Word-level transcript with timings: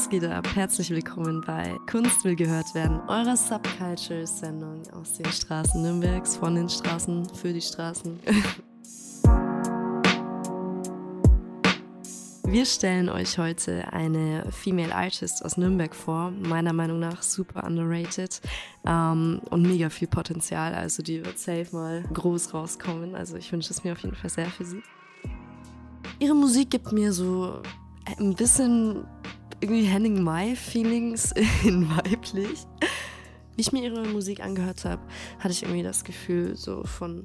was 0.00 0.08
geht 0.08 0.24
ab? 0.24 0.48
Herzlich 0.54 0.88
willkommen 0.88 1.42
bei 1.46 1.76
Kunst 1.90 2.24
will 2.24 2.34
gehört 2.34 2.74
werden, 2.74 3.02
eurer 3.06 3.36
Subculture-Sendung 3.36 4.80
aus 4.92 5.18
den 5.18 5.26
Straßen 5.30 5.82
Nürnbergs, 5.82 6.36
von 6.38 6.54
den 6.54 6.70
Straßen, 6.70 7.28
für 7.34 7.52
die 7.52 7.60
Straßen. 7.60 8.18
Wir 12.44 12.64
stellen 12.64 13.10
euch 13.10 13.36
heute 13.36 13.92
eine 13.92 14.50
Female 14.50 14.94
Artist 14.94 15.44
aus 15.44 15.58
Nürnberg 15.58 15.94
vor, 15.94 16.30
meiner 16.30 16.72
Meinung 16.72 16.98
nach 17.00 17.20
super 17.20 17.64
underrated 17.64 18.40
ähm, 18.86 19.42
und 19.50 19.60
mega 19.60 19.90
viel 19.90 20.08
Potenzial. 20.08 20.74
Also 20.74 21.02
die 21.02 21.22
wird 21.22 21.38
safe 21.38 21.66
mal 21.72 22.04
groß 22.14 22.54
rauskommen. 22.54 23.14
Also 23.14 23.36
ich 23.36 23.52
wünsche 23.52 23.70
es 23.70 23.84
mir 23.84 23.92
auf 23.92 23.98
jeden 23.98 24.16
Fall 24.16 24.30
sehr 24.30 24.46
für 24.46 24.64
sie. 24.64 24.82
Ihre 26.18 26.34
Musik 26.34 26.70
gibt 26.70 26.90
mir 26.90 27.12
so 27.12 27.60
ein 28.18 28.34
bisschen 28.34 29.04
irgendwie 29.60 29.84
Henning 29.84 30.22
Mai-Feelings 30.22 31.32
in 31.64 31.88
weiblich. 31.90 32.66
Wie 33.56 33.60
ich 33.60 33.72
mir 33.72 33.82
ihre 33.82 34.06
Musik 34.06 34.40
angehört 34.42 34.84
habe, 34.84 35.02
hatte 35.38 35.52
ich 35.52 35.62
irgendwie 35.62 35.82
das 35.82 36.04
Gefühl 36.04 36.56
so 36.56 36.84
von 36.84 37.22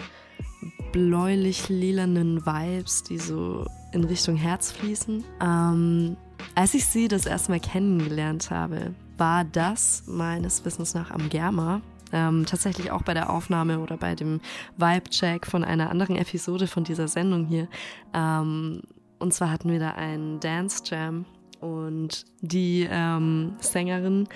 bläulich-lilanen 0.91 2.46
Vibes, 2.46 3.04
die 3.04 3.18
so 3.18 3.65
in 3.91 4.04
Richtung 4.04 4.35
Herz 4.35 4.71
fließen. 4.71 5.24
Ähm, 5.41 6.18
als 6.55 6.74
ich 6.74 6.85
sie 6.85 7.07
das 7.07 7.26
erste 7.26 7.51
Mal 7.51 7.59
kennengelernt 7.59 8.49
habe, 8.52 8.93
war 9.18 9.46
das 9.46 10.04
meines 10.07 10.65
Wissens 10.65 10.93
nach 10.93 11.12
am 11.12 11.29
Germa. 11.29 11.81
Ähm, 12.12 12.46
tatsächlich 12.46 12.91
auch 12.91 13.02
bei 13.02 13.13
der 13.13 13.29
Aufnahme 13.29 13.79
oder 13.79 13.98
bei 13.98 14.15
dem 14.15 14.40
Vibe-Check 14.77 15.48
von 15.48 15.63
einer 15.63 15.90
anderen 15.90 16.15
Episode 16.15 16.68
von 16.68 16.84
dieser 16.84 17.07
Sendung 17.07 17.46
hier. 17.46 17.68
Ähm, 18.13 18.81
und 19.20 19.34
zwar 19.34 19.52
hatten 19.52 19.71
wir 19.71 19.79
da 19.79 19.91
einen 19.91 20.40
Dance 20.40 20.84
Jam 20.85 21.26
und 21.66 22.26
die 22.41 22.88
ähm, 22.90 23.55
Sängerin, 23.60 24.27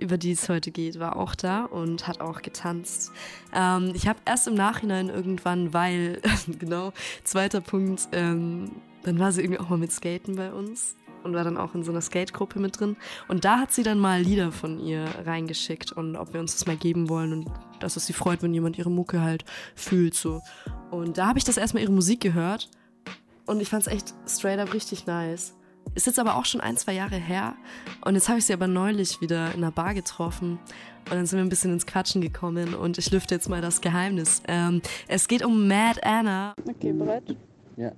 über 0.00 0.16
die 0.16 0.32
es 0.32 0.48
heute 0.48 0.70
geht, 0.70 0.98
war 0.98 1.16
auch 1.16 1.34
da 1.34 1.66
und 1.66 2.08
hat 2.08 2.22
auch 2.22 2.40
getanzt. 2.40 3.12
Ähm, 3.54 3.92
ich 3.94 4.08
habe 4.08 4.18
erst 4.24 4.48
im 4.48 4.54
Nachhinein 4.54 5.10
irgendwann, 5.10 5.74
weil, 5.74 6.22
genau, 6.58 6.94
zweiter 7.24 7.60
Punkt, 7.60 8.08
ähm, 8.12 8.70
dann 9.02 9.18
war 9.18 9.32
sie 9.32 9.42
irgendwie 9.42 9.60
auch 9.60 9.68
mal 9.68 9.78
mit 9.78 9.92
Skaten 9.92 10.36
bei 10.36 10.50
uns 10.50 10.96
und 11.24 11.34
war 11.34 11.44
dann 11.44 11.58
auch 11.58 11.74
in 11.74 11.84
so 11.84 11.92
einer 11.92 12.00
Skate-Gruppe 12.00 12.58
mit 12.58 12.80
drin. 12.80 12.96
Und 13.28 13.44
da 13.44 13.58
hat 13.58 13.72
sie 13.72 13.82
dann 13.82 13.98
mal 13.98 14.22
Lieder 14.22 14.50
von 14.50 14.80
ihr 14.80 15.04
reingeschickt 15.26 15.92
und 15.92 16.16
ob 16.16 16.32
wir 16.32 16.40
uns 16.40 16.54
das 16.54 16.66
mal 16.66 16.76
geben 16.76 17.10
wollen 17.10 17.32
und 17.34 17.50
dass 17.80 17.96
es 17.96 18.06
sie 18.06 18.14
freut, 18.14 18.42
wenn 18.42 18.54
jemand 18.54 18.78
ihre 18.78 18.90
Mucke 18.90 19.20
halt 19.20 19.44
fühlt 19.74 20.14
so. 20.14 20.40
Und 20.90 21.18
da 21.18 21.26
habe 21.26 21.38
ich 21.38 21.44
das 21.44 21.58
erstmal 21.58 21.82
ihre 21.82 21.92
Musik 21.92 22.20
gehört 22.20 22.70
und 23.44 23.60
ich 23.60 23.68
fand 23.68 23.86
es 23.86 23.92
echt 23.92 24.14
straight 24.26 24.58
up 24.58 24.72
richtig 24.72 25.04
nice. 25.06 25.54
Ist 25.94 26.06
jetzt 26.06 26.18
aber 26.18 26.36
auch 26.36 26.44
schon 26.44 26.60
ein, 26.60 26.76
zwei 26.76 26.94
Jahre 26.94 27.16
her. 27.16 27.54
Und 28.04 28.14
jetzt 28.14 28.28
habe 28.28 28.38
ich 28.38 28.46
sie 28.46 28.52
aber 28.52 28.66
neulich 28.66 29.20
wieder 29.20 29.48
in 29.54 29.58
einer 29.62 29.70
Bar 29.70 29.94
getroffen. 29.94 30.58
Und 31.10 31.16
dann 31.16 31.26
sind 31.26 31.38
wir 31.38 31.44
ein 31.44 31.48
bisschen 31.48 31.72
ins 31.72 31.86
Quatschen 31.86 32.22
gekommen. 32.22 32.74
Und 32.74 32.98
ich 32.98 33.10
lüfte 33.10 33.34
jetzt 33.34 33.48
mal 33.48 33.60
das 33.60 33.80
Geheimnis. 33.80 34.42
Ähm, 34.48 34.80
es 35.08 35.28
geht 35.28 35.44
um 35.44 35.68
Mad 35.68 36.00
Anna. 36.02 36.54
Okay, 36.66 36.92
bereit? 36.92 37.36
Ja. 37.76 37.92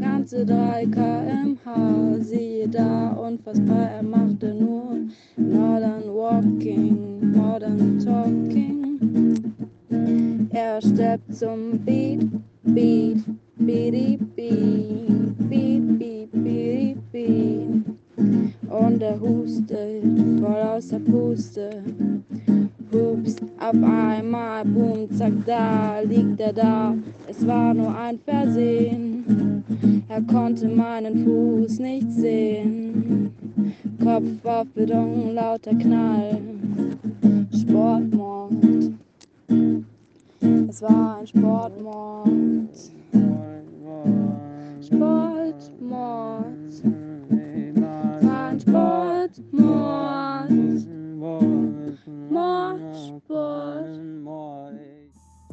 Ganze 0.00 0.44
3 0.44 0.86
kmh, 0.86 2.18
siehe 2.18 2.68
da, 2.68 3.10
unfassbar, 3.10 3.88
er 3.88 4.02
machte 4.02 4.52
nur 4.52 4.98
Modern 5.36 6.12
Walking, 6.12 7.30
Modern 7.32 7.98
Talking. 7.98 9.54
Er 10.50 10.82
steppt 10.82 11.34
zum 11.34 11.78
Beat, 11.84 12.26
Beat, 12.64 13.18
Beat, 13.58 14.36
Beat, 14.36 15.48
Beat. 15.48 15.96
Und 18.68 19.02
er 19.02 19.18
hustet 19.20 20.04
voll 20.40 20.62
aus 20.62 20.88
der 20.88 20.98
Puste. 20.98 21.82
Hups, 22.92 23.36
auf 23.58 23.82
einmal, 23.82 24.64
boom, 24.64 25.10
zack, 25.10 25.32
da 25.46 26.00
liegt 26.00 26.40
er 26.40 26.52
da. 26.52 26.94
Es 27.26 27.46
war 27.46 27.74
nur 27.74 27.94
ein 27.94 28.18
Versehen. 28.18 29.64
Er 30.08 30.22
konnte 30.22 30.68
meinen 30.68 31.24
Fuß 31.24 31.78
nicht 31.78 32.10
sehen. 32.12 33.30
Kopf 34.02 34.44
auf 34.44 34.66
Beton, 34.74 35.34
lauter 35.34 35.74
Knall. 35.74 36.38
Sportmord. 37.52 38.52
Es 40.68 40.82
war 40.82 41.18
ein 41.18 41.26
Sportmord. 41.26 42.28
Sportmord. 44.80 46.46
War 47.82 48.48
ein 48.48 48.60
Sportmord. 48.60 50.06
Mordsport. 52.30 53.86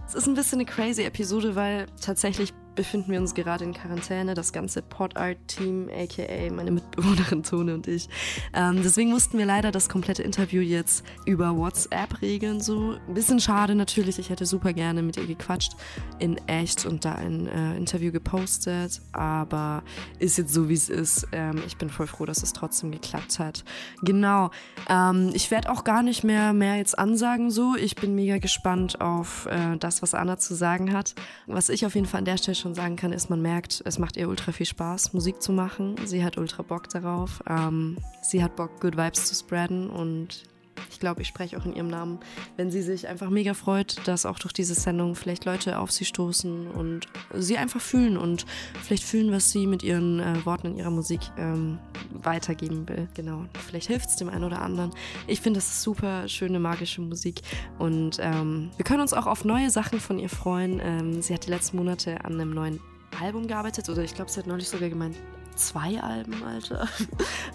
Es 0.06 0.16
ist 0.16 0.28
ein 0.28 0.36
bisschen 0.36 0.60
eine 0.60 0.66
crazy 0.66 1.04
Episode, 1.04 1.56
weil 1.56 1.88
tatsächlich 2.00 2.54
befinden 2.76 3.12
wir 3.12 3.20
uns 3.20 3.34
gerade 3.34 3.64
in 3.64 3.74
Quarantäne, 3.74 4.34
das 4.34 4.54
ganze 4.54 4.82
Pod-Art-Team, 4.82 5.90
aka 5.90 6.52
meine 6.52 6.72
Mitbewohnerin 6.72 7.44
Tone 7.44 7.74
und 7.74 7.88
ich. 7.88 8.10
Ähm, 8.54 8.82
deswegen 8.84 9.12
mussten 9.12 9.38
wir 9.38 9.46
leider 9.46 9.72
das 9.72 9.90
komplette 9.90 10.24
Interview 10.24 10.62
jetzt 10.62 11.06
über 11.26 11.56
WhatsApp 11.56 12.22
regeln. 12.22 12.62
So 12.62 12.98
ein 13.08 13.14
bisschen 13.14 13.40
schade 13.40 13.76
natürlich. 13.76 14.20
Ich 14.20 14.30
hätte 14.30 14.46
super 14.46 14.74
gerne 14.74 15.02
mit 15.02 15.18
ihr 15.18 15.28
gequatscht 15.28 15.74
in 16.20 16.38
echt 16.48 16.86
und 16.86 17.06
da 17.06 17.16
ein 17.16 17.48
äh, 17.48 17.78
Interview 17.78 18.12
gepostet, 18.12 19.02
aber 19.12 19.84
ist 20.20 20.38
jetzt 20.38 20.54
so 20.54 20.70
wie 20.70 20.74
es 20.74 20.90
ist. 20.90 21.28
Ähm, 21.32 21.62
ich 21.68 21.78
bin 21.78 21.90
voll 21.90 22.08
froh, 22.08 22.26
dass 22.26 22.44
es 22.44 22.54
trotzdem 22.54 22.92
geklappt 22.92 23.40
hat. 23.40 23.64
Genau. 24.02 24.52
Ähm, 24.90 25.32
ich 25.34 25.52
werde 25.52 25.70
auch 25.72 25.84
gar 25.84 26.04
nicht 26.04 26.24
mehr 26.24 26.54
mehr 26.54 26.78
jetzt 26.78 26.98
ansagen 26.98 27.52
so. 27.52 27.76
Ich 27.76 27.96
bin 27.96 28.16
mega 28.16 28.38
gespannt 28.38 29.02
auf 29.02 29.46
äh, 29.48 29.78
das, 29.78 30.02
was 30.02 30.14
Anna 30.14 30.38
zu 30.38 30.56
sagen 30.56 30.94
hat. 30.94 31.16
Was 31.48 31.70
ich 31.70 31.86
auf 31.86 31.96
jeden 31.96 32.08
Fall 32.08 32.20
an 32.20 32.26
der 32.26 32.38
Stelle 32.38 32.56
schon 32.64 32.74
sagen 32.74 32.96
kann, 32.96 33.12
ist, 33.12 33.30
man 33.30 33.42
merkt, 33.42 33.84
es 33.86 34.00
macht 34.00 34.18
ihr 34.18 34.30
ultra 34.30 34.52
viel 34.52 34.66
Spaß, 34.66 35.14
Musik 35.14 35.42
zu 35.42 35.52
machen. 35.52 35.96
Sie 36.06 36.24
hat 36.24 36.38
ultra 36.38 36.64
Bock 36.64 36.90
darauf. 36.90 37.44
Ähm, 37.48 37.98
sie 38.22 38.42
hat 38.44 38.56
Bock, 38.56 38.80
Good 38.80 38.98
Vibes 38.98 39.26
zu 39.26 39.36
spreaden 39.36 39.90
und 39.90 40.44
ich 40.90 41.00
glaube, 41.00 41.22
ich 41.22 41.28
spreche 41.28 41.58
auch 41.58 41.66
in 41.66 41.76
ihrem 41.76 41.90
Namen, 41.90 42.20
wenn 42.56 42.72
sie 42.72 42.82
sich 42.82 43.08
einfach 43.08 43.30
mega 43.30 43.54
freut, 43.54 44.08
dass 44.08 44.26
auch 44.26 44.40
durch 44.40 44.54
diese 44.54 44.74
Sendung 44.74 45.16
vielleicht 45.16 45.46
Leute 45.46 45.78
auf 45.78 45.92
sie 45.92 46.06
stoßen 46.06 46.68
und 46.68 47.08
sie 47.34 47.58
einfach 47.58 47.82
fühlen 47.82 48.18
und 48.18 48.46
vielleicht 48.82 49.04
fühlen, 49.04 49.32
was 49.32 49.52
sie 49.52 49.68
mit 49.68 49.84
ihren 49.84 50.20
äh, 50.20 50.46
Worten 50.46 50.68
in 50.68 50.78
ihrer 50.78 50.92
Musik 50.92 51.20
ähm, 51.38 51.80
weitergeben 52.22 52.88
will. 52.88 53.08
Genau, 53.14 53.46
vielleicht 53.68 53.88
hilft 53.88 54.10
es 54.10 54.16
dem 54.16 54.30
einen 54.30 54.44
oder 54.44 54.62
anderen. 54.62 54.92
Ich 55.28 55.42
finde, 55.42 55.58
das 55.58 55.68
ist 55.68 55.82
super 55.84 56.28
schöne, 56.28 56.60
magische 56.60 57.02
Musik 57.02 57.42
und 57.80 58.18
ähm, 58.20 58.72
wir 58.78 58.86
können 58.86 59.02
uns 59.02 59.14
auch 59.14 59.28
auf 59.28 59.46
neue 59.46 59.70
Sachen 59.70 60.00
von 60.00 60.20
ihr 60.20 60.30
freuen. 60.30 60.80
Ähm, 60.84 61.22
sie 61.22 61.34
hat 61.34 61.46
die 61.46 61.50
letzten 61.50 61.78
Monate 61.78 62.24
an 62.26 62.34
einem 62.34 62.54
neuen 62.54 62.80
Album 63.22 63.48
gearbeitet 63.48 63.90
oder 63.90 64.04
ich 64.04 64.16
glaube, 64.16 64.32
sie 64.32 64.40
hat 64.40 64.48
neulich 64.48 64.70
sogar 64.70 64.90
gemeint, 64.90 65.16
zwei 65.56 66.02
Alben, 66.02 66.44
Alter. 66.44 66.88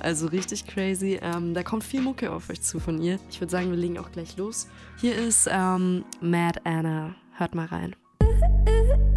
Also 0.01 0.29
richtig 0.29 0.67
crazy. 0.67 1.19
Ähm, 1.21 1.55
da 1.55 1.63
kommt 1.63 1.83
viel 1.83 2.01
Mucke 2.01 2.31
auf 2.31 2.51
euch 2.51 2.63
zu 2.63 2.79
von 2.79 3.01
ihr. 3.03 3.19
Ich 3.31 3.41
würde 3.41 3.51
sagen, 3.51 3.71
wir 3.71 3.77
legen 3.77 3.99
auch 3.99 4.13
gleich 4.13 4.37
los. 4.37 4.69
Hier 5.01 5.17
ist 5.17 5.49
ähm, 5.51 6.05
Mad 6.21 6.61
Anna. 6.65 7.15
Hört 7.37 7.55
mal 7.55 7.67
rein. 7.67 7.97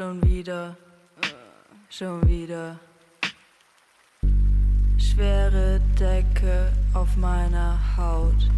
Schon 0.00 0.22
wieder. 0.24 0.74
Schon 1.90 2.26
wieder. 2.26 2.80
Schwere 4.96 5.78
Decke 5.98 6.72
auf 6.94 7.18
meiner 7.18 7.78
Haut. 7.98 8.48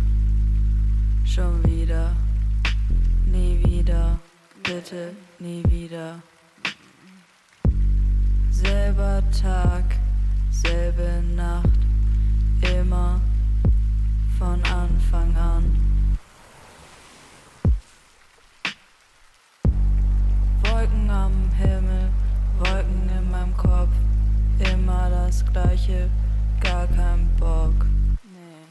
Schon 1.24 1.64
wieder. 1.64 2.14
Nie 3.26 3.60
wieder. 3.64 4.20
Bitte 4.62 5.16
nie 5.40 5.64
wieder. 5.66 6.22
Selber 8.52 9.20
Tag, 9.32 9.98
selbe 10.48 11.24
Nacht. 11.34 11.80
Immer 12.72 13.20
von 14.38 14.62
Anfang 14.62 15.36
an. 15.36 15.91
Wolken 20.82 21.10
am 21.10 21.48
Himmel, 21.58 22.10
Wolken 22.58 23.08
in 23.16 23.30
meinem 23.30 23.56
Kopf, 23.56 23.92
immer 24.58 25.08
das 25.10 25.44
gleiche, 25.46 26.10
gar 26.60 26.88
kein 26.88 27.30
Bock. 27.38 27.86
Nee. 28.24 28.66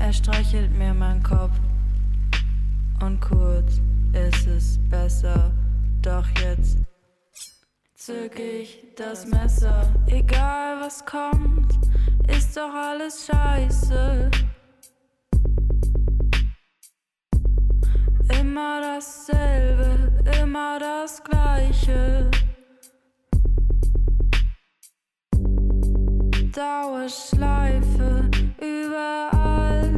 Er 0.00 0.12
streichelt 0.12 0.76
mir 0.76 0.92
meinen 0.92 1.22
Kopf 1.22 1.52
und 3.00 3.20
kurz 3.20 3.80
ist 4.14 4.48
es 4.48 4.78
besser, 4.88 5.52
doch 6.02 6.26
jetzt 6.42 6.78
zück 7.94 8.36
ich 8.36 8.82
das 8.96 9.26
Messer. 9.26 9.88
Egal 10.08 10.80
was 10.80 11.06
kommt, 11.06 11.78
ist 12.26 12.56
doch 12.56 12.74
alles 12.74 13.26
scheiße. 13.26 14.28
Immer 18.50 18.80
dasselbe, 18.80 20.12
immer 20.42 20.80
das 20.80 21.22
gleiche. 21.22 22.28
Dauerschleife 26.52 28.28
überall. 28.58 29.94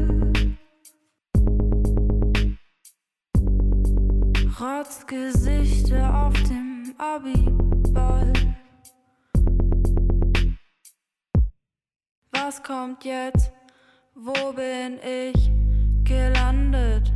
Rotzgesichter 4.61 6.27
auf 6.27 6.35
dem 6.43 6.95
Abiball. 6.99 8.35
Was 12.33 12.63
kommt 12.63 13.03
jetzt? 13.07 13.51
Wo 14.15 14.53
bin 14.53 14.99
ich 15.03 15.51
gelandet? 16.05 17.12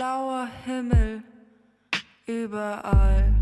Blauer 0.00 0.48
Himmel 0.64 1.22
überall. 2.26 3.34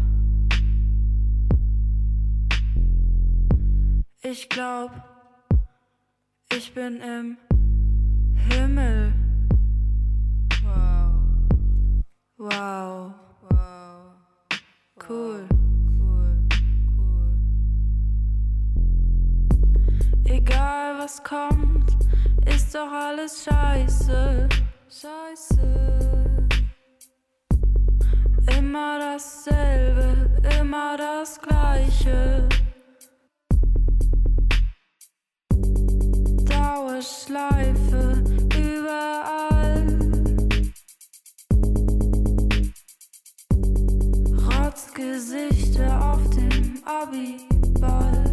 Ich 4.23 4.49
glaub, 4.49 4.91
ich 6.53 6.75
bin 6.75 7.01
im 7.01 7.37
Himmel. 8.51 9.13
Wow, 10.65 11.21
wow, 12.39 13.15
cool, 15.09 15.47
cool, 16.01 16.39
cool. 16.97 17.39
Egal 20.25 20.99
was 20.99 21.23
kommt, 21.23 21.97
ist 22.53 22.75
doch 22.75 22.91
alles 22.91 23.45
scheiße, 23.45 24.49
scheiße. 24.89 26.08
Immer 28.69 28.99
dasselbe, 28.99 30.31
immer 30.61 30.99
das 30.99 31.41
gleiche. 31.41 32.47
Dauerschleife 36.45 38.23
überall. 38.55 39.87
Gesichter 44.95 46.13
auf 46.13 46.29
dem 46.31 46.83
Abiball. 46.85 48.25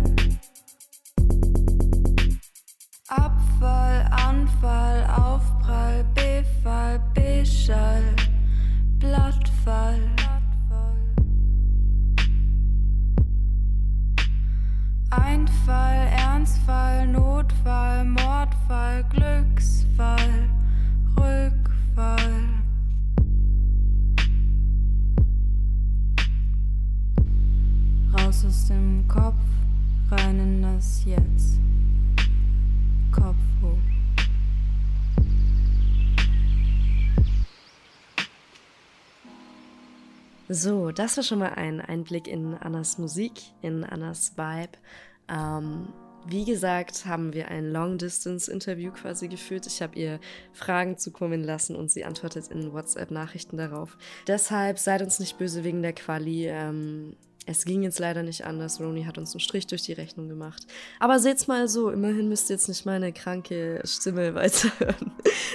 Abfall, 3.07 4.05
Anfall, 4.11 5.07
Aufprall, 5.15 6.03
Befall, 6.13 6.99
Beschall, 7.13 8.03
Blattfall. 8.99 10.14
Ernstfall, 16.45 17.07
Notfall, 17.07 18.05
Mordfall, 18.05 19.03
Glücksfall, 19.09 20.47
Rückfall. 21.17 22.43
Raus 28.13 28.45
aus 28.45 28.67
dem 28.67 29.07
Kopf, 29.07 29.33
rein 30.11 30.39
in 30.39 30.61
das 30.61 31.03
Jetzt. 31.03 31.57
Kopf 33.11 33.35
hoch. 33.63 33.79
So, 40.47 40.91
das 40.91 41.17
war 41.17 41.23
schon 41.23 41.39
mal 41.39 41.55
ein 41.55 41.81
Einblick 41.81 42.27
in 42.27 42.53
Annas 42.53 42.99
Musik, 42.99 43.31
in 43.63 43.83
Annas 43.83 44.37
Vibe. 44.37 44.77
Ähm, 45.27 45.87
wie 46.27 46.45
gesagt, 46.45 47.05
haben 47.05 47.33
wir 47.33 47.49
ein 47.49 47.71
Long-Distance-Interview 47.71 48.91
quasi 48.91 49.27
geführt. 49.27 49.67
Ich 49.67 49.81
habe 49.81 49.97
ihr 49.97 50.19
Fragen 50.53 50.97
zukommen 50.97 51.43
lassen 51.43 51.75
und 51.75 51.91
sie 51.91 52.03
antwortet 52.03 52.47
in 52.47 52.73
WhatsApp-Nachrichten 52.73 53.57
darauf. 53.57 53.97
Deshalb 54.27 54.79
seid 54.79 55.01
uns 55.01 55.19
nicht 55.19 55.37
böse 55.37 55.63
wegen 55.63 55.81
der 55.81 55.93
Quali. 55.93 56.47
Ähm, 56.47 57.15
es 57.45 57.63
ging 57.63 57.83
jetzt 57.83 57.99
leider 57.99 58.23
nicht 58.23 58.45
anders. 58.45 58.81
Roni 58.81 59.03
hat 59.03 59.17
uns 59.17 59.33
einen 59.33 59.39
Strich 59.39 59.67
durch 59.67 59.83
die 59.83 59.93
Rechnung 59.93 60.27
gemacht. 60.27 60.65
Aber 60.99 61.19
seht's 61.19 61.47
mal 61.47 61.67
so, 61.67 61.91
immerhin 61.91 62.27
müsst 62.27 62.49
ihr 62.49 62.55
jetzt 62.55 62.67
nicht 62.67 62.85
meine 62.85 63.13
kranke 63.13 63.81
Stimme 63.85 64.33
weiterhören, 64.35 65.11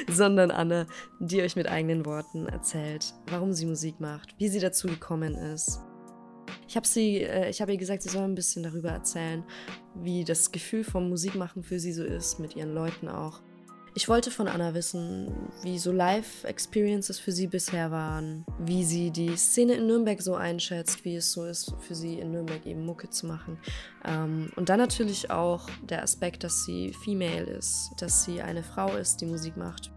sondern 0.09 0.51
Anne, 0.51 0.87
die 1.19 1.43
euch 1.43 1.57
mit 1.57 1.69
eigenen 1.69 2.07
Worten 2.07 2.47
erzählt, 2.47 3.13
warum 3.27 3.53
sie 3.53 3.67
Musik 3.67 3.99
macht, 3.99 4.35
wie 4.39 4.49
sie 4.49 4.61
dazu 4.61 4.87
gekommen 4.87 5.35
ist. 5.35 5.81
Ich 6.71 6.77
habe 6.77 6.87
sie, 6.87 7.17
äh, 7.17 7.51
ich 7.51 7.61
habe 7.61 7.73
ihr 7.73 7.79
gesagt, 7.79 8.05
sie 8.05 8.09
soll 8.09 8.23
ein 8.23 8.37
bisschen 8.37 8.63
darüber 8.63 8.91
erzählen, 8.91 9.43
wie 9.97 10.23
das 10.23 10.53
Gefühl 10.53 10.85
vom 10.85 11.09
Musikmachen 11.09 11.65
für 11.65 11.81
sie 11.81 11.93
so 11.93 12.05
ist, 12.05 12.39
mit 12.39 12.55
ihren 12.55 12.73
Leuten 12.73 13.09
auch. 13.09 13.41
Ich 13.97 14.09
wollte 14.09 14.31
von 14.31 14.47
Anna 14.47 14.73
wissen, 14.73 15.35
wie 15.65 15.81
so 15.81 15.91
Live-Experiences 15.91 17.19
für 17.19 17.33
sie 17.33 17.49
bisher 17.49 17.91
waren, 17.91 18.47
wie 18.61 18.85
sie 18.85 19.11
die 19.11 19.37
Szene 19.37 19.73
in 19.75 19.89
Nürnberg 19.89 20.23
so 20.23 20.37
einschätzt, 20.37 21.05
wie 21.05 21.17
es 21.17 21.33
so 21.33 21.45
ist 21.45 21.75
für 21.81 21.97
sie 21.97 22.21
in 22.21 22.31
Nürnberg 22.31 22.65
eben 22.65 22.87
Mucke 22.87 23.11
zu 23.11 23.27
machen. 23.27 23.59
Ähm, 24.05 24.53
und 24.55 24.69
dann 24.69 24.79
natürlich 24.79 25.29
auch 25.29 25.69
der 25.83 26.05
Aspekt, 26.05 26.45
dass 26.45 26.67
sie 26.67 26.93
female 27.03 27.51
ist, 27.51 27.91
dass 27.99 28.23
sie 28.23 28.43
eine 28.43 28.63
Frau 28.63 28.95
ist, 28.95 29.21
die 29.21 29.27
Musik 29.27 29.57
macht. 29.57 29.91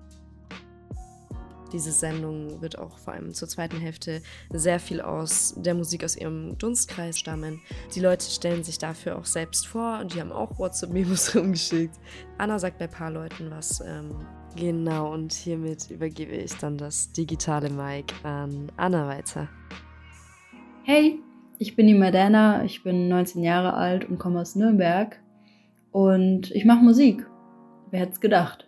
Diese 1.74 1.92
Sendung 1.92 2.62
wird 2.62 2.78
auch 2.78 3.00
vor 3.00 3.14
allem 3.14 3.34
zur 3.34 3.48
zweiten 3.48 3.78
Hälfte 3.78 4.22
sehr 4.52 4.80
viel 4.80 5.02
aus 5.02 5.56
der 5.58 5.74
Musik 5.74 6.04
aus 6.04 6.16
ihrem 6.16 6.56
Dunstkreis 6.60 7.18
stammen. 7.18 7.62
Die 7.96 8.00
Leute 8.00 8.30
stellen 8.30 8.64
sich 8.64 8.78
dafür 8.78 9.18
auch 9.18 9.26
selbst 9.26 9.68
vor 9.68 10.00
und 10.00 10.14
die 10.14 10.22
haben 10.22 10.32
auch 10.32 10.60
WhatsApp-Memos 10.60 11.36
rumgeschickt. 11.36 11.96
Anna 12.38 12.60
sagt 12.60 12.78
bei 12.78 12.86
ein 12.86 12.92
paar 12.92 13.10
Leuten 13.10 13.50
was. 13.50 13.82
Ähm, 13.82 14.12
genau, 14.56 15.12
und 15.12 15.34
hiermit 15.34 15.90
übergebe 15.90 16.34
ich 16.34 16.56
dann 16.58 16.78
das 16.78 17.12
digitale 17.12 17.72
Mic 17.72 18.14
an 18.22 18.72
Anna 18.78 19.08
weiter. 19.08 19.50
Hey, 20.84 21.20
ich 21.58 21.76
bin 21.76 21.88
die 21.88 21.96
Madana, 21.96 22.64
ich 22.66 22.84
bin 22.84 23.08
19 23.08 23.42
Jahre 23.42 23.74
alt 23.74 24.08
und 24.08 24.20
komme 24.20 24.42
aus 24.42 24.56
Nürnberg 24.56 25.20
und 25.92 26.52
ich 26.52 26.66
mache 26.66 26.84
Musik. 26.84 27.26
Wer 27.90 28.02
hätte 28.02 28.12
es 28.14 28.22
gedacht? 28.22 28.68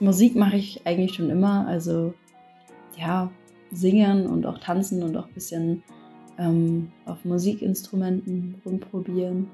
Musik 0.00 0.34
mache 0.34 0.56
ich 0.56 0.86
eigentlich 0.86 1.14
schon 1.14 1.30
immer. 1.30 1.66
Also 1.66 2.14
ja, 2.96 3.30
singen 3.70 4.26
und 4.26 4.46
auch 4.46 4.58
tanzen 4.58 5.02
und 5.02 5.16
auch 5.16 5.26
ein 5.26 5.34
bisschen 5.34 5.82
ähm, 6.38 6.90
auf 7.04 7.24
Musikinstrumenten 7.24 8.60
rumprobieren. 8.64 9.48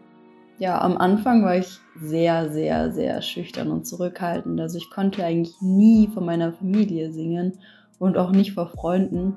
Ja, 0.58 0.80
am 0.80 0.96
Anfang 0.96 1.44
war 1.44 1.58
ich 1.58 1.80
sehr, 2.00 2.50
sehr, 2.50 2.92
sehr 2.92 3.20
schüchtern 3.20 3.70
und 3.70 3.86
zurückhaltend. 3.86 4.58
Also 4.58 4.78
ich 4.78 4.88
konnte 4.88 5.22
eigentlich 5.22 5.60
nie 5.60 6.08
von 6.08 6.24
meiner 6.24 6.52
Familie 6.52 7.12
singen 7.12 7.58
und 7.98 8.16
auch 8.16 8.30
nicht 8.30 8.52
vor 8.52 8.68
Freunden. 8.68 9.36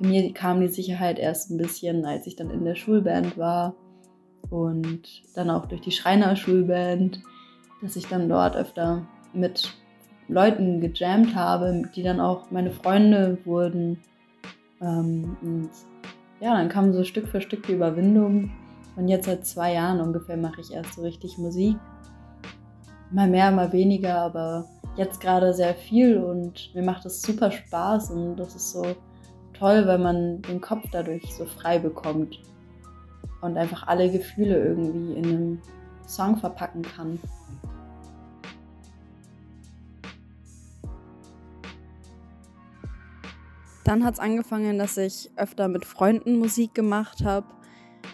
Bei 0.00 0.08
mir 0.08 0.32
kam 0.32 0.60
die 0.60 0.68
Sicherheit 0.68 1.18
erst 1.18 1.50
ein 1.50 1.56
bisschen, 1.56 2.04
als 2.04 2.26
ich 2.26 2.34
dann 2.34 2.50
in 2.50 2.64
der 2.64 2.74
Schulband 2.74 3.38
war 3.38 3.74
und 4.50 5.22
dann 5.34 5.50
auch 5.50 5.66
durch 5.66 5.82
die 5.82 5.92
Schreiner-Schulband, 5.92 7.20
dass 7.80 7.96
ich 7.96 8.08
dann 8.08 8.28
dort 8.28 8.56
öfter 8.56 9.06
mit 9.32 9.72
Leuten 10.28 10.80
gejammt 10.80 11.34
habe, 11.34 11.82
die 11.94 12.02
dann 12.02 12.20
auch 12.20 12.50
meine 12.50 12.70
Freunde 12.70 13.38
wurden. 13.44 13.98
Ähm, 14.80 15.36
und 15.42 15.70
ja, 16.40 16.54
dann 16.56 16.68
kam 16.68 16.92
so 16.92 17.04
Stück 17.04 17.28
für 17.28 17.40
Stück 17.40 17.66
die 17.66 17.74
Überwindung. 17.74 18.50
Und 18.96 19.08
jetzt 19.08 19.26
seit 19.26 19.46
zwei 19.46 19.74
Jahren 19.74 20.00
ungefähr 20.00 20.36
mache 20.36 20.60
ich 20.60 20.72
erst 20.72 20.94
so 20.94 21.02
richtig 21.02 21.38
Musik. 21.38 21.76
Mal 23.10 23.28
mehr, 23.28 23.50
mal 23.50 23.72
weniger, 23.72 24.18
aber 24.18 24.66
jetzt 24.96 25.20
gerade 25.20 25.52
sehr 25.52 25.74
viel 25.74 26.18
und 26.18 26.74
mir 26.74 26.82
macht 26.82 27.04
es 27.04 27.22
super 27.22 27.50
Spaß 27.50 28.10
und 28.10 28.36
das 28.36 28.56
ist 28.56 28.72
so 28.72 28.84
toll, 29.52 29.86
weil 29.86 29.98
man 29.98 30.42
den 30.42 30.60
Kopf 30.60 30.84
dadurch 30.90 31.34
so 31.34 31.44
frei 31.44 31.78
bekommt 31.78 32.40
und 33.42 33.56
einfach 33.56 33.86
alle 33.86 34.10
Gefühle 34.10 34.56
irgendwie 34.64 35.14
in 35.14 35.24
einem 35.24 35.62
Song 36.06 36.36
verpacken 36.36 36.82
kann. 36.82 37.18
Dann 43.86 44.04
hat 44.04 44.14
es 44.14 44.20
angefangen, 44.20 44.78
dass 44.78 44.96
ich 44.96 45.30
öfter 45.36 45.68
mit 45.68 45.84
Freunden 45.84 46.40
Musik 46.40 46.74
gemacht 46.74 47.24
habe. 47.24 47.46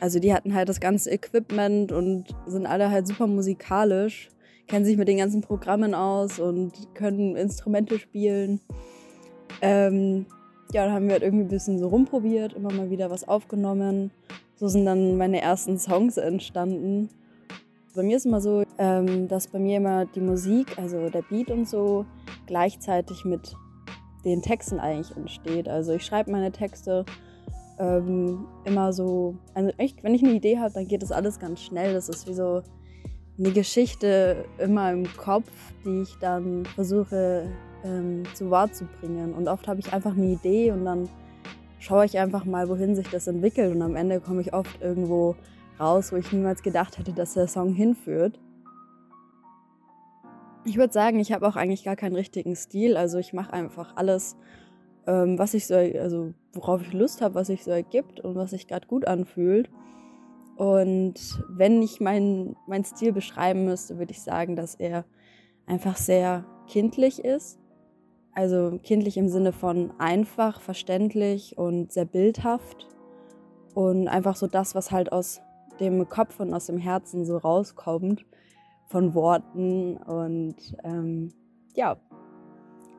also 0.00 0.18
die 0.18 0.34
hatten 0.34 0.54
halt 0.54 0.68
das 0.68 0.80
ganze 0.80 1.10
Equipment 1.10 1.92
und 1.92 2.26
sind 2.46 2.66
alle 2.66 2.90
halt 2.90 3.06
super 3.06 3.26
musikalisch, 3.26 4.28
kennen 4.68 4.84
sich 4.84 4.98
mit 4.98 5.08
den 5.08 5.16
ganzen 5.16 5.40
Programmen 5.40 5.94
aus 5.94 6.38
und 6.38 6.72
können 6.94 7.36
Instrumente 7.36 7.98
spielen. 7.98 8.60
Ähm, 9.62 10.26
ja, 10.74 10.84
da 10.84 10.92
haben 10.92 11.06
wir 11.06 11.12
halt 11.12 11.22
irgendwie 11.22 11.44
ein 11.44 11.50
bisschen 11.50 11.78
so 11.78 11.88
rumprobiert, 11.88 12.52
immer 12.52 12.72
mal 12.72 12.90
wieder 12.90 13.10
was 13.10 13.26
aufgenommen. 13.26 14.10
So 14.56 14.68
sind 14.68 14.84
dann 14.84 15.16
meine 15.16 15.40
ersten 15.40 15.78
Songs 15.78 16.18
entstanden. 16.18 17.08
Bei 17.94 18.02
mir 18.02 18.18
ist 18.18 18.26
immer 18.26 18.42
so, 18.42 18.62
ähm, 18.76 19.26
dass 19.26 19.48
bei 19.48 19.58
mir 19.58 19.78
immer 19.78 20.04
die 20.04 20.20
Musik, 20.20 20.78
also 20.78 21.08
der 21.08 21.22
Beat 21.22 21.50
und 21.50 21.66
so, 21.66 22.04
gleichzeitig 22.46 23.24
mit 23.24 23.56
den 24.24 24.42
Texten 24.42 24.78
eigentlich 24.78 25.16
entsteht. 25.16 25.68
Also 25.68 25.92
ich 25.92 26.04
schreibe 26.04 26.30
meine 26.30 26.52
Texte 26.52 27.04
ähm, 27.78 28.46
immer 28.64 28.92
so, 28.92 29.36
also 29.54 29.70
echt, 29.78 30.04
wenn 30.04 30.14
ich 30.14 30.22
eine 30.22 30.32
Idee 30.32 30.58
habe, 30.58 30.72
dann 30.72 30.86
geht 30.86 31.02
das 31.02 31.12
alles 31.12 31.38
ganz 31.38 31.60
schnell. 31.60 31.94
Das 31.94 32.08
ist 32.08 32.28
wie 32.28 32.34
so 32.34 32.62
eine 33.38 33.50
Geschichte 33.50 34.44
immer 34.58 34.92
im 34.92 35.06
Kopf, 35.16 35.50
die 35.84 36.02
ich 36.02 36.16
dann 36.20 36.64
versuche 36.66 37.48
ähm, 37.84 38.22
zu 38.34 38.50
Wort 38.50 38.74
zu 38.74 38.84
bringen. 39.00 39.34
Und 39.34 39.48
oft 39.48 39.66
habe 39.68 39.80
ich 39.80 39.92
einfach 39.92 40.12
eine 40.12 40.26
Idee 40.26 40.70
und 40.70 40.84
dann 40.84 41.08
schaue 41.78 42.04
ich 42.04 42.18
einfach 42.18 42.44
mal, 42.44 42.68
wohin 42.68 42.94
sich 42.94 43.08
das 43.08 43.26
entwickelt. 43.26 43.74
Und 43.74 43.82
am 43.82 43.96
Ende 43.96 44.20
komme 44.20 44.40
ich 44.42 44.54
oft 44.54 44.80
irgendwo 44.80 45.34
raus, 45.80 46.12
wo 46.12 46.16
ich 46.16 46.30
niemals 46.32 46.62
gedacht 46.62 46.98
hätte, 46.98 47.12
dass 47.12 47.34
der 47.34 47.48
Song 47.48 47.72
hinführt. 47.74 48.38
Ich 50.64 50.76
würde 50.76 50.92
sagen, 50.92 51.18
ich 51.18 51.32
habe 51.32 51.46
auch 51.46 51.56
eigentlich 51.56 51.82
gar 51.82 51.96
keinen 51.96 52.14
richtigen 52.14 52.54
Stil. 52.54 52.96
Also 52.96 53.18
ich 53.18 53.32
mache 53.32 53.52
einfach 53.52 53.96
alles, 53.96 54.36
ähm, 55.08 55.36
was 55.38 55.54
ich 55.54 55.66
so, 55.66 55.74
also 55.74 56.34
worauf 56.52 56.82
ich 56.82 56.92
Lust 56.92 57.20
habe, 57.20 57.34
was 57.34 57.48
sich 57.48 57.64
so 57.64 57.72
ergibt 57.72 58.20
und 58.20 58.36
was 58.36 58.50
sich 58.50 58.68
gerade 58.68 58.86
gut 58.86 59.06
anfühlt. 59.06 59.70
Und 60.56 61.14
wenn 61.48 61.82
ich 61.82 62.00
meinen 62.00 62.56
mein 62.68 62.84
Stil 62.84 63.12
beschreiben 63.12 63.64
müsste, 63.64 63.98
würde 63.98 64.12
ich 64.12 64.22
sagen, 64.22 64.54
dass 64.54 64.76
er 64.76 65.04
einfach 65.66 65.96
sehr 65.96 66.44
kindlich 66.68 67.24
ist. 67.24 67.58
Also 68.32 68.78
kindlich 68.82 69.16
im 69.16 69.28
Sinne 69.28 69.52
von 69.52 69.92
einfach, 69.98 70.60
verständlich 70.60 71.58
und 71.58 71.92
sehr 71.92 72.04
bildhaft. 72.04 72.86
Und 73.74 74.06
einfach 74.06 74.36
so 74.36 74.46
das, 74.46 74.76
was 74.76 74.92
halt 74.92 75.10
aus 75.10 75.40
dem 75.80 76.08
Kopf 76.08 76.38
und 76.38 76.54
aus 76.54 76.66
dem 76.66 76.78
Herzen 76.78 77.24
so 77.24 77.36
rauskommt 77.36 78.24
von 78.92 79.14
Worten. 79.14 79.96
Und 79.96 80.56
ähm, 80.84 81.32
ja, 81.74 81.96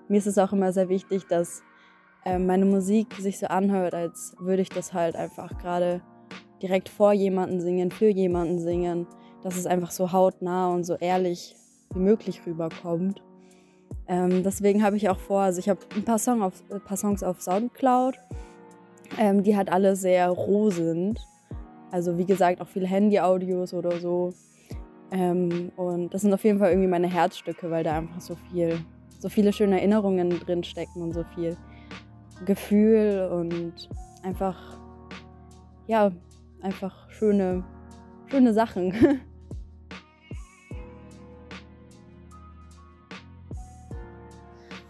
mir 0.10 0.18
ist 0.18 0.28
es 0.28 0.38
auch 0.38 0.52
immer 0.52 0.74
sehr 0.74 0.90
wichtig, 0.90 1.28
dass 1.28 1.62
äh, 2.26 2.40
meine 2.40 2.66
Musik 2.66 3.14
sich 3.14 3.40
so 3.40 3.48
anhört, 3.48 3.94
als 3.94 4.36
würde 4.40 4.64
ich 4.64 4.70
das 4.70 4.94
halt 4.94 5.16
einfach 5.16 5.58
gerade 5.60 6.02
direkt 6.62 6.90
vor 6.90 7.14
jemanden 7.14 7.62
singen, 7.62 7.92
für 7.92 8.10
jemanden 8.10 8.60
singen, 8.60 9.08
dass 9.44 9.56
es 9.56 9.66
einfach 9.66 9.92
so 9.92 10.12
hautnah 10.12 10.74
und 10.74 10.84
so 10.84 10.96
ehrlich 10.96 11.56
wie 11.94 12.00
möglich 12.00 12.42
rüberkommt. 12.46 13.22
Ähm, 14.08 14.44
deswegen 14.44 14.84
habe 14.84 14.98
ich 14.98 15.10
auch 15.10 15.20
vor, 15.20 15.42
also 15.42 15.60
ich 15.60 15.70
habe 15.70 15.80
ein 15.96 16.04
paar, 16.04 16.20
Song 16.20 16.42
auf, 16.42 16.64
ein 16.72 16.82
paar 16.82 16.98
Songs 16.98 17.24
auf 17.24 17.42
Soundcloud, 17.42 18.16
ähm, 19.20 19.44
die 19.44 19.56
halt 19.56 19.72
alle 19.72 19.96
sehr 19.96 20.30
roh 20.30 20.70
sind. 20.70 21.20
Also 21.92 22.18
wie 22.18 22.26
gesagt, 22.26 22.60
auch 22.60 22.68
viele 22.68 22.88
Handy-Audios 22.88 23.74
oder 23.74 24.00
so. 24.00 24.34
Ähm, 25.14 25.72
und 25.76 26.12
das 26.12 26.24
sind 26.24 26.34
auf 26.34 26.44
jeden 26.44 26.58
Fall 26.58 26.72
irgendwie 26.72 26.90
meine 26.90 27.08
Herzstücke, 27.08 27.70
weil 27.70 27.84
da 27.84 27.98
einfach 28.00 28.20
so 28.20 28.36
viel, 28.36 28.80
so 29.20 29.30
viele 29.30 29.54
schöne 29.54 29.78
Erinnerungen 29.78 30.32
drin 30.40 30.64
stecken 30.64 31.04
und 31.04 31.14
so 31.14 31.24
viel 31.36 31.56
Gefühl 32.46 33.30
und 33.32 33.90
einfach, 34.24 34.80
ja, 35.86 36.12
einfach 36.64 37.12
schöne, 37.12 37.64
schöne 38.26 38.56
Sachen. 38.56 38.92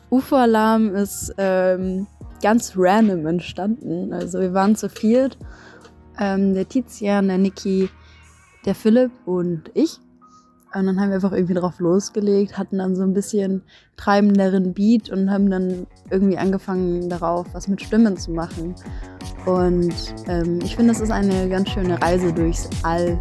UFO-Alarm 0.10 0.96
ist 0.96 1.36
ähm, 1.38 2.08
ganz 2.42 2.76
random 2.78 3.26
entstanden. 3.26 4.14
Also 4.14 4.40
wir 4.40 4.54
waren 4.54 4.78
zu 4.78 4.88
viert, 4.88 5.38
ähm, 6.18 6.54
der 6.54 6.70
Tizian, 6.70 7.28
der 7.28 7.40
Niki, 7.40 7.90
der 8.64 8.76
Philipp 8.76 9.12
und 9.26 9.70
ich. 9.74 10.00
Und 10.76 10.88
dann 10.88 11.00
haben 11.00 11.10
wir 11.10 11.16
einfach 11.16 11.32
irgendwie 11.32 11.54
drauf 11.54 11.80
losgelegt, 11.80 12.58
hatten 12.58 12.80
dann 12.80 12.96
so 12.96 13.04
ein 13.04 13.14
bisschen 13.14 13.62
treibenderen 13.96 14.74
Beat 14.74 15.10
und 15.10 15.30
haben 15.30 15.50
dann 15.50 15.86
irgendwie 16.10 16.38
angefangen 16.38 17.10
darauf, 17.10 17.46
was 17.54 17.68
mit 17.68 17.82
Stimmen 17.82 18.18
zu 18.18 18.32
machen. 18.32 18.74
Und 19.46 19.94
ähm, 20.28 20.60
ich 20.64 20.76
finde, 20.76 20.94
das 20.94 21.02
ist 21.02 21.12
eine 21.12 21.48
ganz 21.50 21.70
schöne 21.70 22.02
Reise 22.02 22.34
durchs 22.34 22.70
All. 22.82 23.20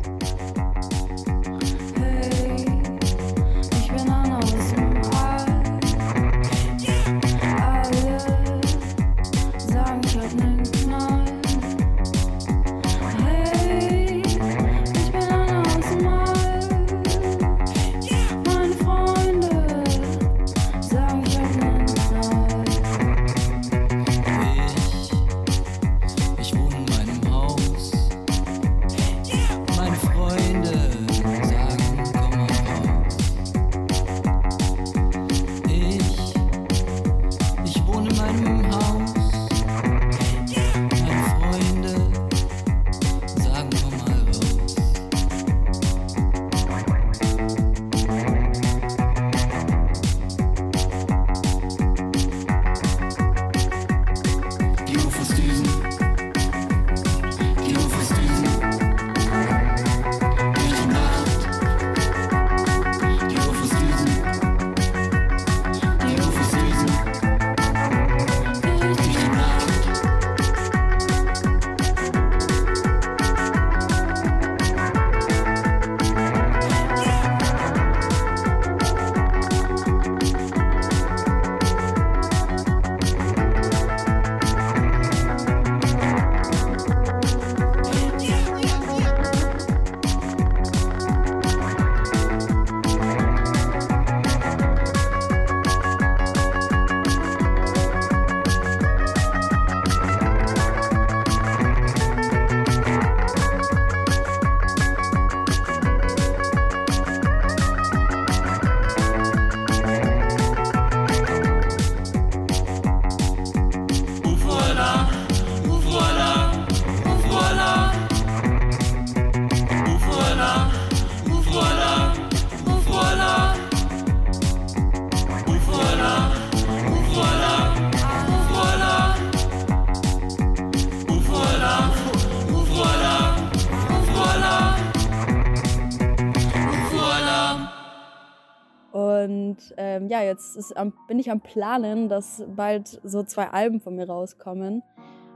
Ähm, 139.82 140.08
ja, 140.08 140.22
jetzt 140.22 140.56
ist, 140.56 140.74
bin 141.08 141.18
ich 141.18 141.28
am 141.28 141.40
Planen, 141.40 142.08
dass 142.08 142.44
bald 142.54 143.00
so 143.02 143.24
zwei 143.24 143.48
Alben 143.48 143.80
von 143.80 143.96
mir 143.96 144.08
rauskommen. 144.08 144.84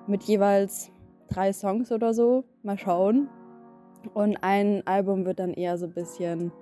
Mit 0.06 0.22
jeweils 0.22 0.92
drei 1.28 1.52
Songs 1.52 1.90
oder 1.90 2.14
so. 2.14 2.44
Mal 2.62 2.78
schauen. 2.78 3.28
Und 4.14 4.36
ein 4.42 4.86
Album 4.86 5.26
wird 5.26 5.40
dann 5.40 5.52
eher 5.52 5.78
so 5.78 5.86
ein 5.86 5.94
bisschen 5.94 6.52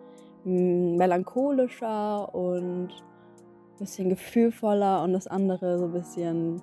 mm, 0.44 0.96
melancholischer 0.96 2.34
und 2.34 2.88
ein 2.88 3.78
bisschen 3.78 4.08
gefühlvoller 4.08 5.02
und 5.02 5.12
das 5.12 5.26
andere 5.26 5.78
so 5.78 5.84
ein 5.84 5.92
bisschen, 5.92 6.62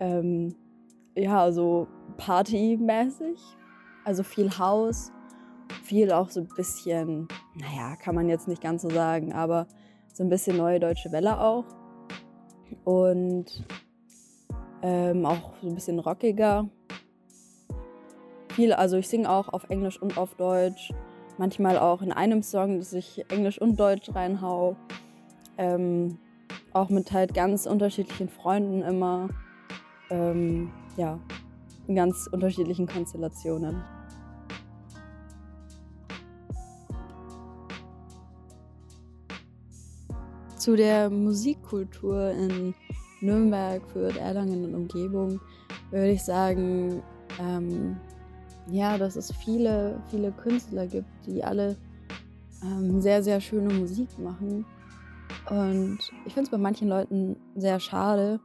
ähm, 0.00 0.54
ja, 1.14 1.52
so 1.52 1.86
partymäßig. 2.16 3.38
Also 4.06 4.22
viel 4.22 4.56
Haus, 4.58 5.12
viel 5.82 6.12
auch 6.12 6.30
so 6.30 6.40
ein 6.40 6.48
bisschen, 6.56 7.28
naja, 7.54 7.96
kann 7.96 8.14
man 8.14 8.30
jetzt 8.30 8.48
nicht 8.48 8.62
ganz 8.62 8.80
so 8.80 8.88
sagen, 8.88 9.34
aber 9.34 9.66
so 10.16 10.24
ein 10.24 10.30
bisschen 10.30 10.56
neue 10.56 10.80
deutsche 10.80 11.12
Welle 11.12 11.38
auch. 11.38 11.64
Und 12.84 13.64
ähm, 14.82 15.26
auch 15.26 15.52
so 15.60 15.68
ein 15.68 15.74
bisschen 15.74 15.98
rockiger. 15.98 16.68
Viel, 18.48 18.72
also 18.72 18.96
ich 18.96 19.08
singe 19.08 19.30
auch 19.30 19.50
auf 19.50 19.68
Englisch 19.68 20.00
und 20.00 20.16
auf 20.16 20.34
Deutsch. 20.34 20.90
Manchmal 21.36 21.78
auch 21.78 22.00
in 22.00 22.12
einem 22.12 22.42
Song, 22.42 22.78
dass 22.78 22.94
ich 22.94 23.26
Englisch 23.30 23.60
und 23.60 23.78
Deutsch 23.78 24.08
reinhau. 24.14 24.76
Ähm, 25.58 26.16
auch 26.72 26.88
mit 26.88 27.12
halt 27.12 27.34
ganz 27.34 27.66
unterschiedlichen 27.66 28.30
Freunden 28.30 28.80
immer. 28.80 29.28
Ähm, 30.08 30.72
ja, 30.96 31.18
in 31.88 31.94
ganz 31.94 32.26
unterschiedlichen 32.32 32.86
Konstellationen. 32.86 33.82
Zu 40.66 40.74
der 40.74 41.10
Musikkultur 41.10 42.32
in 42.32 42.74
Nürnberg, 43.20 43.86
Fürth, 43.92 44.16
Erlangen 44.16 44.64
und 44.64 44.74
Umgebung 44.74 45.40
würde 45.92 46.10
ich 46.10 46.24
sagen, 46.24 47.04
ähm, 47.40 47.96
ja, 48.72 48.98
dass 48.98 49.14
es 49.14 49.30
viele, 49.30 50.02
viele 50.10 50.32
Künstler 50.32 50.88
gibt, 50.88 51.06
die 51.24 51.44
alle 51.44 51.76
ähm, 52.64 53.00
sehr, 53.00 53.22
sehr 53.22 53.40
schöne 53.40 53.72
Musik 53.72 54.08
machen. 54.18 54.66
Und 55.48 55.98
ich 56.24 56.34
finde 56.34 56.46
es 56.46 56.50
bei 56.50 56.58
manchen 56.58 56.88
Leuten 56.88 57.36
sehr 57.54 57.78
schade, 57.78 58.40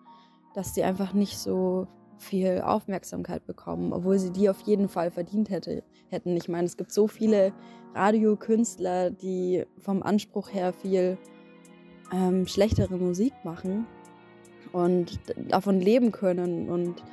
dass 0.53 0.75
sie 0.75 0.83
einfach 0.83 1.13
nicht 1.13 1.39
so 1.39 1.87
viel 2.19 2.61
Aufmerksamkeit 2.63 3.47
bekommen, 3.47 3.93
obwohl 3.93 4.19
sie 4.19 4.31
die 4.31 4.47
auf 4.47 4.61
jeden 4.61 4.89
Fall 4.89 5.09
verdient 5.09 5.49
hätte, 5.49 5.83
hätten. 6.09 6.37
Ich 6.37 6.47
meine, 6.47 6.65
es 6.65 6.77
gibt 6.77 6.91
so 6.91 7.07
viele 7.07 7.51
Radiokünstler, 7.95 9.09
die 9.09 9.65
vom 9.79 10.03
Anspruch 10.03 10.53
her 10.53 10.71
viel 10.71 11.17
ähm, 12.11 12.47
schlechtere 12.47 12.97
Musik 12.97 13.33
machen 13.43 13.85
und 14.71 15.19
davon 15.49 15.79
leben 15.79 16.11
können. 16.11 16.69
Und 16.69 17.03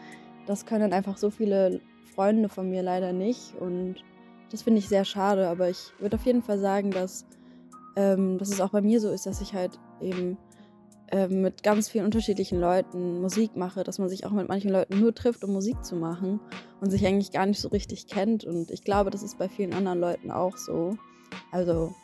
das 0.46 0.66
können 0.66 0.92
einfach 0.92 1.16
so 1.16 1.30
viele 1.30 1.80
Freunde 2.14 2.48
von 2.48 2.70
mir 2.70 2.82
leider 2.82 3.12
nicht. 3.12 3.54
Und 3.58 3.96
das 4.50 4.62
finde 4.62 4.78
ich 4.78 4.88
sehr 4.88 5.04
schade. 5.04 5.48
Aber 5.48 5.68
ich 5.68 5.92
würde 5.98 6.16
auf 6.16 6.24
jeden 6.26 6.42
Fall 6.42 6.58
sagen, 6.58 6.90
dass, 6.90 7.26
ähm, 7.96 8.38
dass 8.38 8.50
es 8.50 8.60
auch 8.60 8.70
bei 8.70 8.80
mir 8.80 9.00
so 9.00 9.10
ist, 9.10 9.26
dass 9.26 9.40
ich 9.40 9.54
halt 9.54 9.78
eben 10.00 10.36
ähm, 11.10 11.40
mit 11.40 11.62
ganz 11.62 11.88
vielen 11.88 12.04
unterschiedlichen 12.04 12.60
Leuten 12.60 13.20
Musik 13.22 13.56
mache, 13.56 13.82
dass 13.82 13.98
man 13.98 14.08
sich 14.08 14.26
auch 14.26 14.30
mit 14.30 14.48
manchen 14.48 14.70
Leuten 14.70 15.00
nur 15.00 15.14
trifft, 15.14 15.42
um 15.42 15.52
Musik 15.52 15.82
zu 15.82 15.96
machen 15.96 16.38
und 16.80 16.90
sich 16.90 17.06
eigentlich 17.06 17.30
gar 17.30 17.46
nicht 17.46 17.60
so 17.60 17.68
richtig 17.68 18.06
kennt. 18.08 18.44
Und 18.44 18.70
ich 18.70 18.82
glaube, 18.84 19.10
das 19.10 19.22
ist 19.22 19.38
bei 19.38 19.48
vielen 19.48 19.72
anderen 19.72 20.00
Leuten 20.00 20.30
auch 20.30 20.56
so. 20.56 20.96
Also 21.50 21.94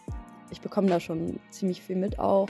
ich 0.50 0.60
bekomme 0.60 0.88
da 0.88 1.00
schon 1.00 1.38
ziemlich 1.50 1.82
viel 1.82 1.96
mit 1.96 2.18
auch. 2.18 2.48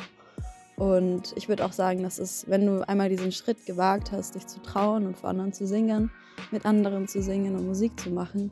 Und 0.77 1.33
ich 1.37 1.49
würde 1.49 1.65
auch 1.65 1.73
sagen, 1.73 2.03
dass 2.03 2.19
es, 2.19 2.49
wenn 2.49 2.67
du 2.67 2.87
einmal 2.89 3.09
diesen 3.09 3.31
Schritt 3.31 3.65
gewagt 3.65 4.11
hast, 4.11 4.35
dich 4.35 4.47
zu 4.47 4.61
trauen 4.61 5.07
und 5.07 5.17
vor 5.17 5.31
anderen 5.31 5.53
zu 5.53 5.67
singen, 5.67 6.11
mit 6.51 6.67
anderen 6.67 7.07
zu 7.07 7.23
singen 7.23 7.55
und 7.55 7.67
Musik 7.67 7.99
zu 7.99 8.11
machen, 8.11 8.51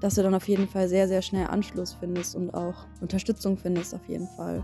dass 0.00 0.16
du 0.16 0.22
dann 0.22 0.34
auf 0.34 0.48
jeden 0.48 0.68
Fall 0.68 0.88
sehr, 0.88 1.08
sehr 1.08 1.22
schnell 1.22 1.46
Anschluss 1.46 1.94
findest 1.94 2.36
und 2.36 2.52
auch 2.52 2.86
Unterstützung 3.00 3.56
findest 3.56 3.94
auf 3.94 4.06
jeden 4.06 4.28
Fall. 4.28 4.62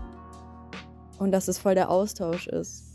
Und 1.17 1.31
dass 1.31 1.47
es 1.47 1.57
voll 1.57 1.75
der 1.75 1.89
Austausch 1.89 2.47
ist. 2.47 2.85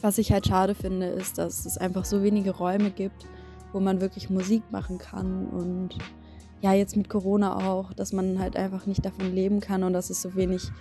Was 0.00 0.18
ich 0.18 0.30
halt 0.32 0.46
schade 0.46 0.74
finde, 0.74 1.06
ist, 1.06 1.38
dass 1.38 1.64
es 1.64 1.78
einfach 1.78 2.04
so 2.04 2.22
wenige 2.22 2.50
Räume 2.50 2.90
gibt, 2.90 3.26
wo 3.72 3.80
man 3.80 4.00
wirklich 4.00 4.30
Musik 4.30 4.62
machen 4.70 4.98
kann 4.98 5.46
und 5.46 5.96
ja, 6.66 6.72
jetzt 6.72 6.96
mit 6.96 7.08
Corona 7.08 7.68
auch, 7.70 7.92
dass 7.92 8.12
man 8.12 8.40
halt 8.40 8.56
einfach 8.56 8.86
nicht 8.86 9.04
davon 9.04 9.32
leben 9.32 9.60
kann 9.60 9.84
und 9.84 9.92
dass 9.92 10.10
es 10.10 10.20
so 10.20 10.34
wenig 10.34 10.72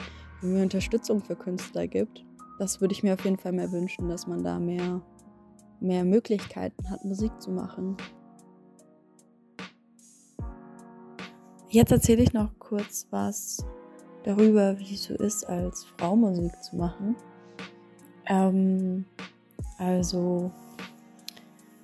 Unterstützung 0.41 1.21
für 1.21 1.35
Künstler 1.35 1.85
gibt. 1.85 2.25
Das 2.57 2.81
würde 2.81 2.93
ich 2.93 3.03
mir 3.03 3.13
auf 3.13 3.23
jeden 3.23 3.37
Fall 3.37 3.51
mehr 3.51 3.71
wünschen, 3.71 4.09
dass 4.09 4.25
man 4.25 4.43
da 4.43 4.57
mehr, 4.57 5.03
mehr 5.79 6.03
Möglichkeiten 6.03 6.89
hat, 6.89 7.05
Musik 7.05 7.39
zu 7.39 7.51
machen. 7.51 7.97
Jetzt 11.69 11.91
erzähle 11.91 12.23
ich 12.23 12.33
noch 12.33 12.57
kurz 12.57 13.05
was 13.11 13.63
darüber, 14.23 14.79
wie 14.79 14.95
es 14.95 15.03
so 15.03 15.13
ist, 15.13 15.43
als 15.43 15.83
Frau 15.83 16.15
Musik 16.15 16.63
zu 16.63 16.77
machen. 16.77 17.15
Ähm, 18.25 19.05
also, 19.77 20.51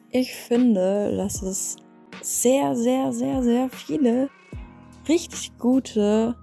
ich 0.09 0.33
finde, 0.33 1.15
dass 1.15 1.43
es 1.43 1.75
sehr, 2.21 2.75
sehr, 2.75 3.11
sehr, 3.13 3.43
sehr 3.43 3.69
viele 3.69 4.29
richtig 5.07 5.57
gute 5.57 6.35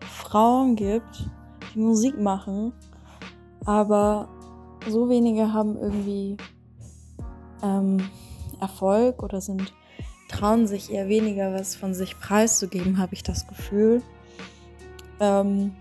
Frauen 0.00 0.76
gibt, 0.76 1.30
die 1.74 1.78
Musik 1.78 2.18
machen, 2.18 2.72
aber 3.64 4.28
so 4.88 5.08
wenige 5.08 5.52
haben 5.52 5.76
irgendwie 5.76 6.36
ähm, 7.62 7.98
Erfolg 8.60 9.22
oder 9.22 9.40
sind 9.40 9.72
trauen 10.30 10.66
sich 10.66 10.92
eher 10.92 11.08
weniger 11.08 11.52
was 11.52 11.74
von 11.74 11.92
sich 11.92 12.18
preiszugeben, 12.18 12.98
habe 12.98 13.14
ich 13.14 13.22
das 13.22 13.46
Gefühl. 13.48 14.00
Ähm, 15.18 15.72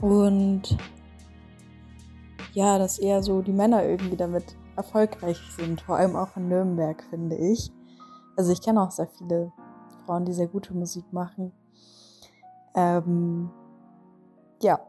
und 0.00 0.76
ja, 2.52 2.78
dass 2.78 2.98
eher 2.98 3.22
so 3.22 3.42
die 3.42 3.52
Männer 3.52 3.84
irgendwie 3.84 4.16
damit 4.16 4.56
erfolgreich 4.76 5.38
sind, 5.56 5.80
vor 5.80 5.96
allem 5.96 6.16
auch 6.16 6.36
in 6.36 6.48
Nürnberg, 6.48 7.02
finde 7.10 7.36
ich. 7.36 7.70
Also 8.40 8.52
ich 8.52 8.62
kenne 8.62 8.80
auch 8.80 8.90
sehr 8.90 9.06
viele 9.06 9.52
Frauen, 10.06 10.24
die 10.24 10.32
sehr 10.32 10.48
gute 10.48 10.72
Musik 10.72 11.12
machen. 11.12 11.52
Ähm, 12.74 13.50
ja, 14.62 14.80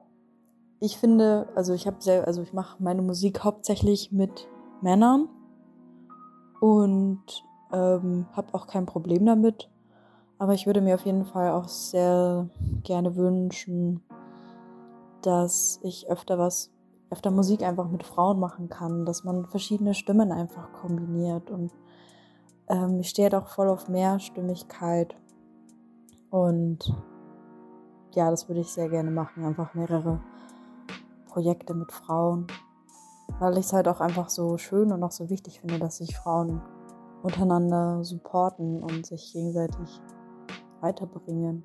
ich 0.80 0.98
finde, 0.98 1.50
also 1.54 1.74
ich 1.74 1.86
habe 1.86 1.98
also 2.26 2.44
ich 2.44 2.54
mache 2.54 2.82
meine 2.82 3.02
Musik 3.02 3.44
hauptsächlich 3.44 4.14
mit 4.14 4.48
Männern 4.80 5.28
und 6.62 7.44
ähm, 7.74 8.26
habe 8.32 8.54
auch 8.54 8.68
kein 8.68 8.86
Problem 8.86 9.26
damit. 9.26 9.70
Aber 10.38 10.54
ich 10.54 10.66
würde 10.66 10.80
mir 10.80 10.96
auf 10.96 11.06
jeden 11.06 11.26
Fall 11.26 11.52
auch 11.52 11.68
sehr 11.68 12.48
gerne 12.84 13.18
wünschen, 13.18 14.02
dass 15.24 15.78
ich 15.84 16.10
öfter 16.10 16.40
was, 16.40 16.72
öfter 17.10 17.32
Musik 17.32 17.64
einfach 17.64 17.90
mit 17.90 18.04
Frauen 18.04 18.40
machen 18.40 18.70
kann, 18.70 19.04
dass 19.06 19.26
man 19.26 19.46
verschiedene 19.46 19.94
Stimmen 19.94 20.32
einfach 20.32 20.72
kombiniert 20.72 21.52
und 21.52 21.74
ähm, 22.72 23.00
ich 23.00 23.10
stehe 23.10 23.38
auch 23.38 23.48
voll 23.48 23.68
auf 23.68 23.90
Mehrstimmigkeit. 23.90 25.16
Und 26.30 26.80
ja, 28.14 28.32
das 28.32 28.48
würde 28.48 28.62
ich 28.62 28.72
sehr 28.72 28.90
gerne 28.90 29.12
machen. 29.12 29.46
Einfach 29.46 29.74
mehrere 29.74 30.22
Projekte 31.28 31.74
mit 31.74 31.92
Frauen. 31.92 32.48
Weil 33.40 33.58
ich 33.58 33.66
es 33.66 33.74
halt 33.74 33.88
auch 33.88 34.00
einfach 34.00 34.30
so 34.30 34.58
schön 34.58 34.92
und 34.92 35.04
auch 35.04 35.12
so 35.12 35.30
wichtig 35.30 35.60
finde, 35.60 35.80
dass 35.80 35.98
sich 35.98 36.16
Frauen 36.16 36.62
untereinander 37.24 38.04
supporten 38.04 38.84
und 38.84 39.06
sich 39.06 39.34
gegenseitig 39.34 40.02
weiterbringen. 40.80 41.64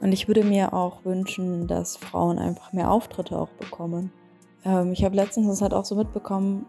Und 0.00 0.12
ich 0.12 0.26
würde 0.26 0.44
mir 0.44 0.74
auch 0.74 1.04
wünschen, 1.04 1.66
dass 1.66 1.96
Frauen 1.96 2.38
einfach 2.38 2.72
mehr 2.72 2.90
Auftritte 2.90 3.38
auch 3.38 3.48
bekommen. 3.50 4.12
Ähm, 4.64 4.92
ich 4.92 5.04
habe 5.04 5.16
letztens 5.16 5.46
das 5.46 5.62
halt 5.62 5.72
auch 5.72 5.84
so 5.84 5.94
mitbekommen, 5.94 6.66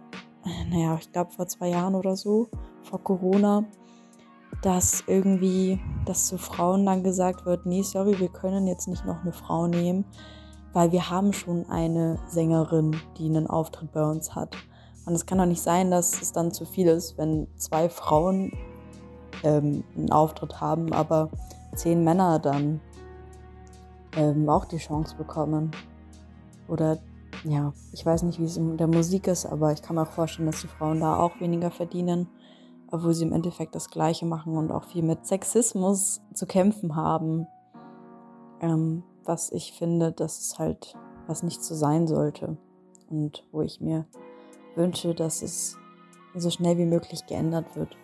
naja, 0.70 0.98
ich 1.00 1.12
glaube 1.12 1.32
vor 1.32 1.48
zwei 1.48 1.70
Jahren 1.70 1.96
oder 1.96 2.16
so, 2.16 2.50
vor 2.84 3.04
Corona, 3.04 3.66
dass 4.62 5.04
irgendwie, 5.08 5.80
dass 6.06 6.28
zu 6.28 6.38
Frauen 6.38 6.86
dann 6.86 7.04
gesagt 7.04 7.46
wird, 7.46 7.66
nee, 7.66 7.82
sorry, 7.82 8.20
wir 8.20 8.30
können 8.30 8.68
jetzt 8.68 8.88
nicht 8.88 9.06
noch 9.06 9.22
eine 9.22 9.32
Frau 9.32 9.68
nehmen, 9.68 10.06
weil 10.74 10.92
wir 10.92 11.10
haben 11.10 11.34
schon 11.34 11.70
eine 11.70 12.20
Sängerin, 12.28 12.96
die 13.18 13.26
einen 13.26 13.48
Auftritt 13.48 13.92
bei 13.92 14.04
uns 14.04 14.36
hat. 14.36 14.56
Und 15.06 15.14
es 15.14 15.26
kann 15.26 15.38
doch 15.38 15.46
nicht 15.46 15.62
sein, 15.62 15.92
dass 15.92 16.22
es 16.22 16.32
dann 16.32 16.52
zu 16.52 16.66
viel 16.66 16.88
ist, 16.88 17.18
wenn 17.18 17.48
zwei 17.58 17.90
Frauen 17.90 18.52
ähm, 19.44 19.84
einen 19.96 20.12
Auftritt 20.12 20.60
haben, 20.62 20.94
aber 20.94 21.30
zehn 21.76 22.04
Männer 22.04 22.40
dann 22.40 22.82
ähm, 24.16 24.50
auch 24.50 24.66
die 24.66 24.78
Chance 24.78 25.16
bekommen. 25.16 25.72
Oder 26.68 26.98
ja, 27.48 27.74
ich 27.92 28.06
weiß 28.06 28.24
nicht, 28.24 28.40
wie 28.40 28.46
es 28.46 28.58
in 28.58 28.78
der 28.78 28.88
Musik 28.88 29.28
ist, 29.28 29.46
aber 29.46 29.72
ich 29.72 29.82
kann 29.82 29.96
mir 29.96 30.04
auch 30.04 30.12
vorstellen, 30.12 30.48
dass 30.48 30.62
die 30.62 30.68
Frauen 30.68 31.00
da 31.00 31.18
auch 31.18 31.40
weniger 31.40 31.72
verdienen, 31.72 32.28
obwohl 32.92 33.14
sie 33.14 33.26
im 33.26 33.34
Endeffekt 33.34 33.76
das 33.76 33.90
Gleiche 33.90 34.26
machen 34.26 34.58
und 34.58 34.72
auch 34.72 34.86
viel 34.86 35.04
mit 35.04 35.26
Sexismus 35.26 36.22
zu 36.34 36.46
kämpfen 36.46 36.96
haben. 36.96 37.48
Ähm, 38.62 39.04
was 39.26 39.52
ich 39.52 39.74
finde, 39.74 40.12
dass 40.12 40.40
es 40.40 40.60
halt 40.60 40.96
was 41.28 41.44
nicht 41.44 41.64
so 41.64 41.76
sein 41.76 42.08
sollte. 42.08 42.58
Und 43.10 43.46
wo 43.52 43.62
ich 43.62 43.82
mir 43.82 44.06
wünsche, 44.76 45.14
dass 45.14 45.42
es 45.42 45.78
so 46.36 46.50
schnell 46.50 46.78
wie 46.78 46.86
möglich 46.86 47.26
geändert 47.26 47.76
wird. 47.76 47.96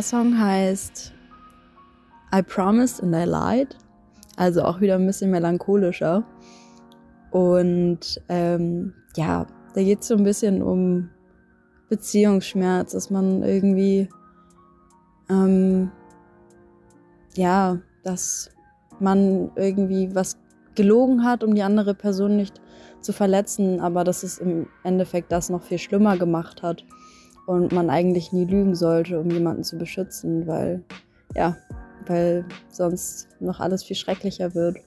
Der 0.00 0.06
Song 0.06 0.40
heißt 0.40 1.12
I 2.34 2.40
Promised 2.40 3.02
and 3.02 3.14
I 3.14 3.26
Lied. 3.26 3.76
Also 4.34 4.62
auch 4.62 4.80
wieder 4.80 4.94
ein 4.94 5.06
bisschen 5.06 5.30
melancholischer. 5.30 6.24
Und 7.30 8.18
ähm, 8.30 8.94
ja, 9.14 9.46
da 9.74 9.82
geht 9.82 10.00
es 10.00 10.08
so 10.08 10.14
ein 10.14 10.24
bisschen 10.24 10.62
um 10.62 11.10
Beziehungsschmerz, 11.90 12.92
dass 12.92 13.10
man 13.10 13.42
irgendwie, 13.42 14.08
ähm, 15.28 15.90
ja, 17.36 17.76
dass 18.02 18.48
man 19.00 19.50
irgendwie 19.54 20.14
was 20.14 20.38
gelogen 20.76 21.24
hat, 21.24 21.44
um 21.44 21.54
die 21.54 21.62
andere 21.62 21.92
Person 21.92 22.36
nicht 22.36 22.58
zu 23.02 23.12
verletzen, 23.12 23.80
aber 23.80 24.02
dass 24.02 24.22
es 24.22 24.38
im 24.38 24.66
Endeffekt 24.82 25.30
das 25.30 25.50
noch 25.50 25.62
viel 25.62 25.76
schlimmer 25.76 26.16
gemacht 26.16 26.62
hat 26.62 26.86
und 27.50 27.72
man 27.72 27.90
eigentlich 27.90 28.32
nie 28.32 28.44
lügen 28.44 28.76
sollte, 28.76 29.18
um 29.18 29.28
jemanden 29.28 29.64
zu 29.64 29.76
beschützen, 29.76 30.46
weil 30.46 30.84
ja, 31.34 31.56
weil 32.06 32.44
sonst 32.68 33.26
noch 33.40 33.58
alles 33.58 33.82
viel 33.82 33.96
schrecklicher 33.96 34.54
wird. 34.54 34.78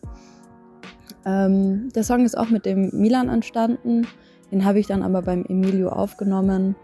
Ähm, 1.26 1.90
der 1.94 2.06
Song 2.06 2.24
ist 2.24 2.38
auch 2.38 2.50
mit 2.50 2.66
dem 2.66 2.90
Milan 2.94 3.28
entstanden. 3.28 4.08
Den 4.50 4.64
habe 4.64 4.80
ich 4.80 4.88
dann 4.88 5.04
aber 5.04 5.22
beim 5.22 5.44
Emilio 5.44 5.90
aufgenommen. 5.90 6.78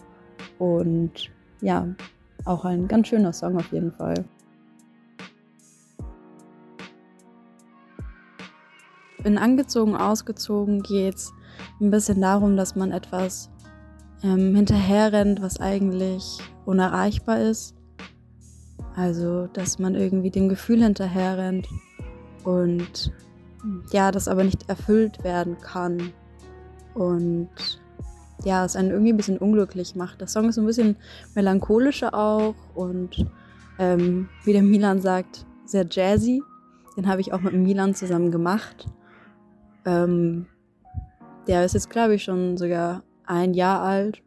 Und 0.57 1.31
ja, 1.61 1.87
auch 2.43 2.65
ein 2.65 2.89
ganz 2.89 3.07
schöner 3.07 3.31
Song 3.31 3.55
auf 3.55 3.71
jeden 3.71 3.93
Fall. 3.93 4.25
In 9.23 9.37
Angezogen, 9.37 9.95
Ausgezogen 9.95 10.81
geht 10.81 11.15
es 11.15 11.31
ein 11.79 11.89
bisschen 11.89 12.19
darum, 12.19 12.57
dass 12.57 12.75
man 12.75 12.91
etwas 12.91 13.49
ähm, 14.23 14.55
hinterherrennt, 14.55 15.41
was 15.41 15.59
eigentlich 15.59 16.39
unerreichbar 16.65 17.41
ist. 17.41 17.75
Also, 18.95 19.47
dass 19.47 19.79
man 19.79 19.95
irgendwie 19.95 20.29
dem 20.31 20.49
Gefühl 20.49 20.83
hinterherrennt 20.83 21.67
und 22.43 23.13
ja, 23.91 24.11
das 24.11 24.27
aber 24.27 24.43
nicht 24.43 24.69
erfüllt 24.69 25.23
werden 25.23 25.57
kann. 25.59 26.11
Und 26.93 27.49
ja, 28.43 28.65
es 28.65 28.75
einen 28.75 28.91
irgendwie 28.91 29.13
ein 29.13 29.17
bisschen 29.17 29.37
unglücklich 29.37 29.95
macht. 29.95 30.21
Der 30.21 30.27
Song 30.27 30.49
ist 30.49 30.57
ein 30.57 30.65
bisschen 30.65 30.97
melancholischer 31.35 32.13
auch 32.13 32.55
und 32.73 33.25
ähm, 33.77 34.29
wie 34.43 34.53
der 34.53 34.63
Milan 34.63 35.01
sagt, 35.01 35.45
sehr 35.65 35.85
jazzy. 35.89 36.41
Den 36.97 37.07
habe 37.07 37.21
ich 37.21 37.31
auch 37.31 37.41
mit 37.41 37.53
Milan 37.53 37.95
zusammen 37.95 38.31
gemacht. 38.31 38.87
Ähm, 39.85 40.47
der 41.47 41.63
ist 41.63 41.73
jetzt, 41.73 41.89
glaube 41.89 42.15
ich, 42.15 42.23
schon 42.23 42.57
sogar 42.57 43.03
ein 43.29 43.53
Jahr 43.53 43.81
alt. 43.81 44.21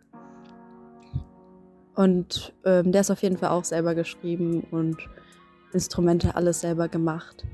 Und 1.95 2.55
ähm, 2.65 2.93
der 2.93 3.03
ist 3.03 3.11
auf 3.11 3.23
jeden 3.23 3.37
Fall 3.37 3.51
auch 3.51 3.65
selber 3.65 3.95
geschrieben 3.95 4.63
und 4.71 4.97
Instrumente 5.73 6.35
alles 6.37 6.61
selber 6.61 6.89
gemacht. 6.89 7.45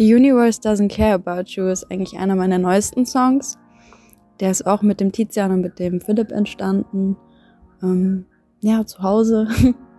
The 0.00 0.14
Universe 0.14 0.58
Doesn't 0.58 0.88
Care 0.88 1.12
About 1.12 1.50
You 1.50 1.66
ist 1.66 1.90
eigentlich 1.90 2.18
einer 2.18 2.34
meiner 2.34 2.56
neuesten 2.56 3.04
Songs. 3.04 3.58
Der 4.40 4.50
ist 4.50 4.66
auch 4.66 4.80
mit 4.80 4.98
dem 4.98 5.12
Tizian 5.12 5.50
und 5.50 5.60
mit 5.60 5.78
dem 5.78 6.00
Philipp 6.00 6.32
entstanden. 6.32 7.18
Ähm, 7.82 8.24
ja, 8.60 8.86
zu 8.86 9.02
Hause 9.02 9.46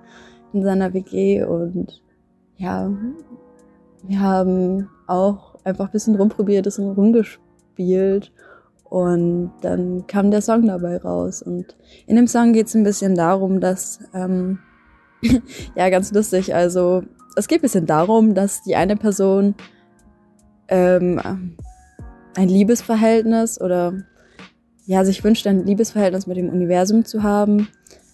in 0.54 0.64
seiner 0.64 0.96
WG 0.96 1.44
und 1.44 2.02
ja, 2.58 2.92
wir 4.02 4.20
haben 4.20 4.90
auch 5.06 5.54
einfach 5.66 5.86
ein 5.86 5.92
bisschen 5.92 6.16
rumprobiert, 6.16 6.62
ein 6.62 6.70
bisschen 6.70 6.90
rumgespielt 6.90 8.32
und 8.86 9.52
dann 9.62 10.08
kam 10.08 10.32
der 10.32 10.42
Song 10.42 10.66
dabei 10.66 10.98
raus. 10.98 11.44
Und 11.44 11.78
in 12.08 12.16
dem 12.16 12.26
Song 12.26 12.54
geht 12.54 12.66
es 12.66 12.74
ein 12.74 12.84
bisschen 12.84 13.14
darum, 13.14 13.60
dass, 13.60 14.00
ähm, 14.16 14.58
ja, 15.76 15.92
ganz 15.92 16.12
lustig, 16.12 16.56
also 16.56 17.04
es 17.36 17.48
geht 17.48 17.60
ein 17.60 17.62
bisschen 17.62 17.86
darum, 17.86 18.34
dass 18.34 18.64
die 18.64 18.76
eine 18.76 18.96
Person 18.96 19.54
ähm, 20.72 21.22
ein 22.36 22.48
Liebesverhältnis 22.48 23.62
oder 23.62 23.94
ja, 24.86 25.06
sich 25.06 25.24
wünscht, 25.24 25.46
ein 25.46 25.66
Liebesverhältnis 25.66 26.26
mit 26.26 26.38
dem 26.38 26.50
Universum 26.50 27.06
zu 27.06 27.22
haben, 27.22 27.68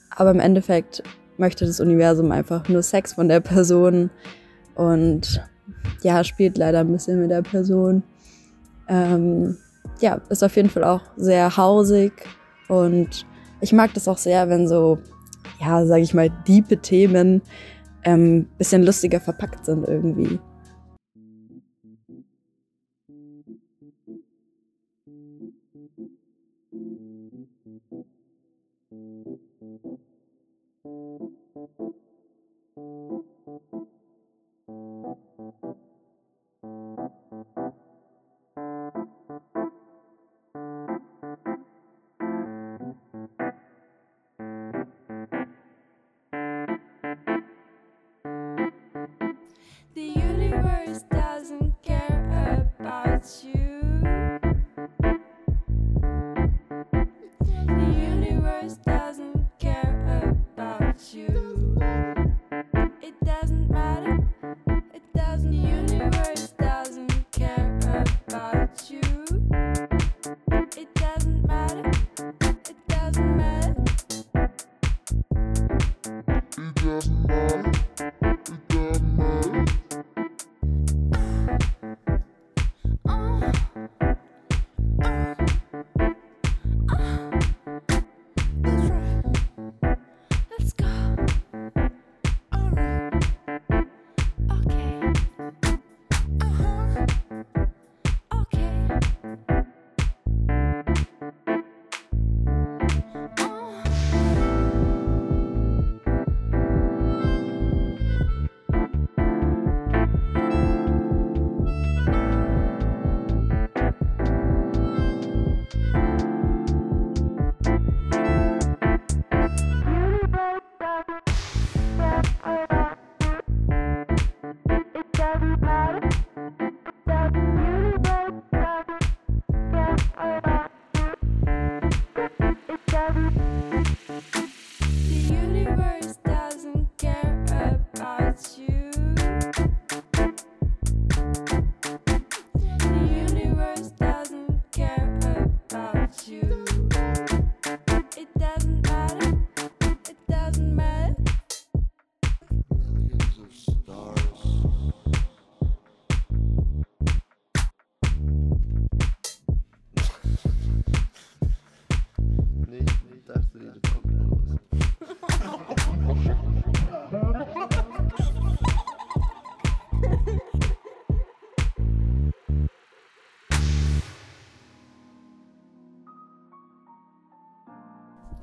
aber 0.09 0.31
im 0.31 0.39
Endeffekt 0.39 1.01
möchte 1.37 1.65
das 1.65 1.79
Universum 1.79 2.31
einfach 2.31 2.67
nur 2.67 2.83
Sex 2.83 3.13
von 3.13 3.29
der 3.29 3.39
Person 3.39 4.09
und 4.75 5.41
ja, 6.01 6.23
spielt 6.23 6.57
leider 6.57 6.79
ein 6.79 6.91
bisschen 6.91 7.21
mit 7.21 7.31
der 7.31 7.43
Person. 7.43 8.03
Ähm, 8.89 9.57
ja, 10.01 10.21
ist 10.29 10.43
auf 10.43 10.55
jeden 10.55 10.69
Fall 10.69 10.83
auch 10.83 11.01
sehr 11.15 11.55
hausig 11.57 12.11
und 12.67 13.25
ich 13.61 13.73
mag 13.73 13.93
das 13.93 14.07
auch 14.07 14.17
sehr, 14.17 14.49
wenn 14.49 14.67
so, 14.67 14.99
ja, 15.59 15.85
sag 15.85 15.99
ich 15.99 16.13
mal, 16.13 16.29
diepe 16.47 16.77
Themen 16.77 17.41
ähm, 18.03 18.47
bisschen 18.57 18.83
lustiger 18.83 19.19
verpackt 19.19 19.65
sind 19.65 19.87
irgendwie. 19.87 20.39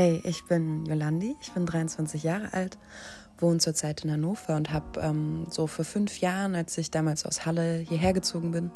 Hey, 0.00 0.20
ich 0.22 0.44
bin 0.44 0.86
Jolandi, 0.86 1.34
ich 1.40 1.50
bin 1.50 1.66
23 1.66 2.22
Jahre 2.22 2.52
alt, 2.52 2.78
wohne 3.38 3.58
zurzeit 3.58 4.04
in 4.04 4.12
Hannover 4.12 4.54
und 4.54 4.72
habe 4.72 5.00
ähm, 5.00 5.48
so 5.50 5.66
vor 5.66 5.84
fünf 5.84 6.20
Jahren, 6.20 6.54
als 6.54 6.78
ich 6.78 6.92
damals 6.92 7.26
aus 7.26 7.44
Halle 7.44 7.78
hierher 7.78 8.12
gezogen 8.12 8.52
bin, 8.52 8.70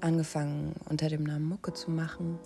angefangen 0.00 0.72
unter 0.88 1.10
dem 1.10 1.24
Namen 1.24 1.44
Mucke 1.44 1.74
zu 1.74 1.90
machen. 1.90 2.38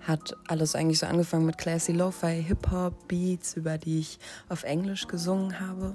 Hat 0.00 0.34
alles 0.48 0.74
eigentlich 0.74 0.98
so 0.98 1.04
angefangen 1.04 1.44
mit 1.44 1.58
classy 1.58 1.92
Lo-Fi, 1.92 2.42
Hip-Hop, 2.42 3.06
Beats, 3.06 3.54
über 3.54 3.76
die 3.76 3.98
ich 3.98 4.18
auf 4.48 4.62
Englisch 4.62 5.06
gesungen 5.06 5.60
habe. 5.60 5.92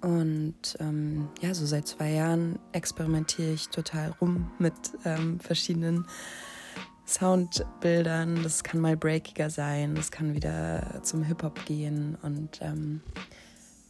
Und 0.00 0.78
ähm, 0.80 1.28
ja, 1.42 1.52
so 1.52 1.66
seit 1.66 1.88
zwei 1.88 2.12
Jahren 2.12 2.58
experimentiere 2.72 3.52
ich 3.52 3.68
total 3.68 4.14
rum 4.18 4.50
mit 4.58 4.72
ähm, 5.04 5.40
verschiedenen 5.40 6.06
Soundbildern. 7.08 8.42
Das 8.42 8.62
kann 8.62 8.80
mal 8.80 8.96
breakiger 8.96 9.48
sein, 9.48 9.94
das 9.94 10.10
kann 10.10 10.34
wieder 10.34 11.00
zum 11.02 11.22
Hip-Hop 11.22 11.64
gehen. 11.64 12.18
Und 12.22 12.60
ähm, 12.60 13.00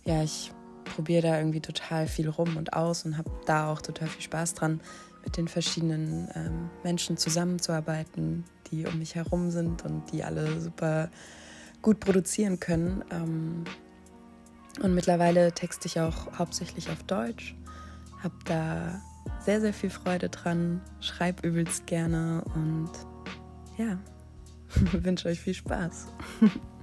ja, 0.05 0.23
ich 0.23 0.53
probiere 0.95 1.23
da 1.23 1.39
irgendwie 1.39 1.61
total 1.61 2.07
viel 2.07 2.29
rum 2.29 2.57
und 2.57 2.73
aus 2.73 3.05
und 3.05 3.19
habe 3.19 3.31
da 3.45 3.71
auch 3.71 3.83
total 3.83 4.09
viel 4.09 4.23
Spaß 4.23 4.55
dran, 4.55 4.81
mit 5.25 5.37
den 5.37 5.49
verschiedenen 5.49 6.29
ähm, 6.35 6.71
Menschen 6.85 7.17
zusammenzuarbeiten, 7.17 8.45
die 8.71 8.87
um 8.87 8.99
mich 8.99 9.17
herum 9.17 9.51
sind 9.51 9.85
und 9.85 10.13
die 10.13 10.23
alle 10.23 10.61
super 10.61 11.11
gut 11.83 12.01
produzieren 12.01 12.61
können. 12.61 13.05
Ähm, 13.11 13.65
und 14.83 14.95
mittlerweile 14.95 15.53
texte 15.53 15.89
ich 15.89 16.01
auch 16.01 16.39
hauptsächlich 16.39 16.89
auf 16.89 17.03
Deutsch, 17.03 17.57
habe 18.23 18.35
da 18.45 19.03
sehr, 19.41 19.61
sehr 19.61 19.73
viel 19.73 19.91
Freude 19.91 20.29
dran, 20.29 20.81
schreibe 21.01 21.47
übelst 21.47 21.87
gerne 21.87 22.45
und 22.55 22.91
ja, 23.79 23.99
wünsche 24.93 25.29
euch 25.29 25.41
viel 25.41 25.55
Spaß. 25.55 26.09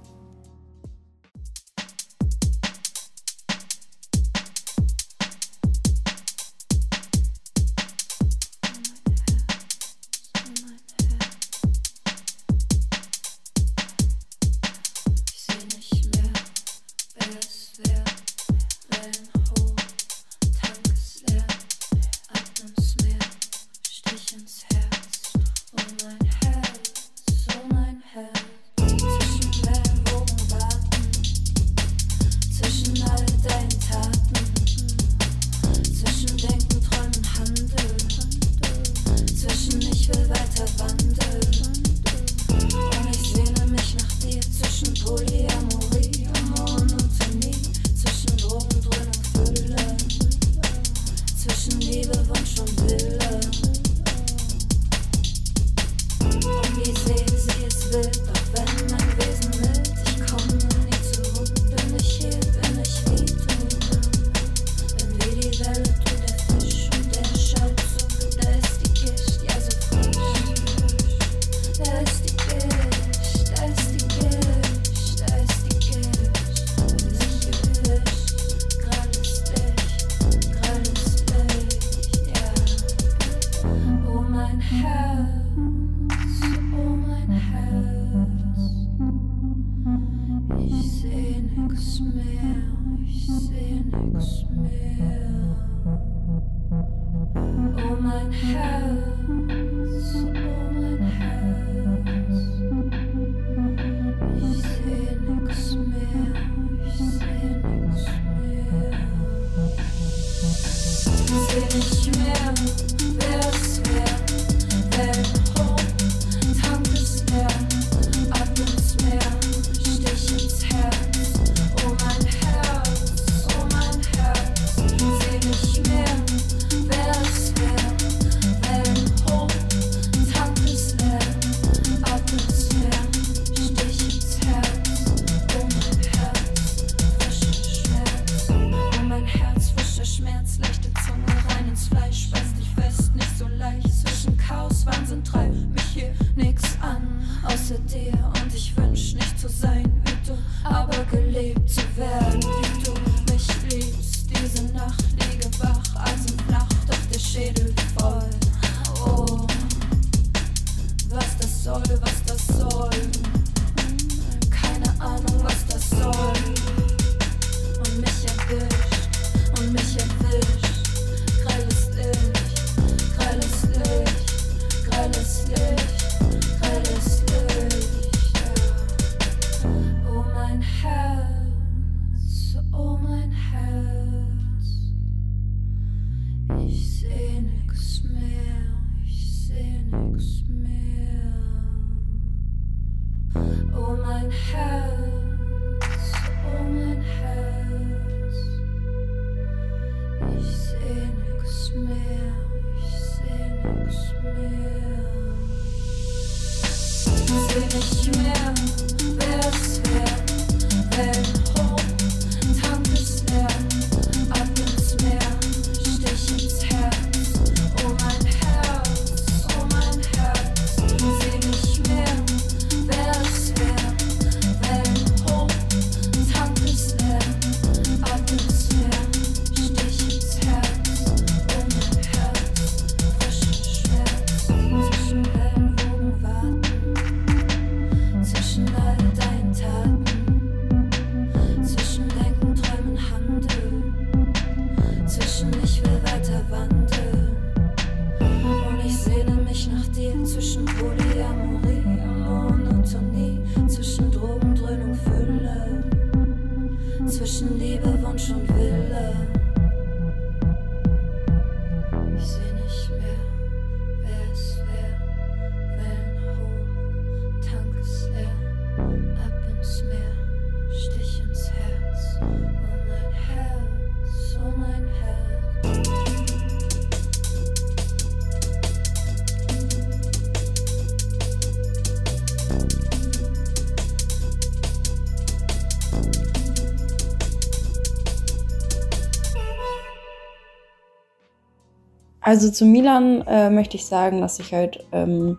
Also 292.26 292.50
zu 292.50 292.64
Milan 292.64 293.22
äh, 293.28 293.50
möchte 293.50 293.76
ich 293.76 293.86
sagen, 293.86 294.20
dass 294.20 294.40
ich 294.40 294.52
halt 294.52 294.84
ähm, 294.90 295.38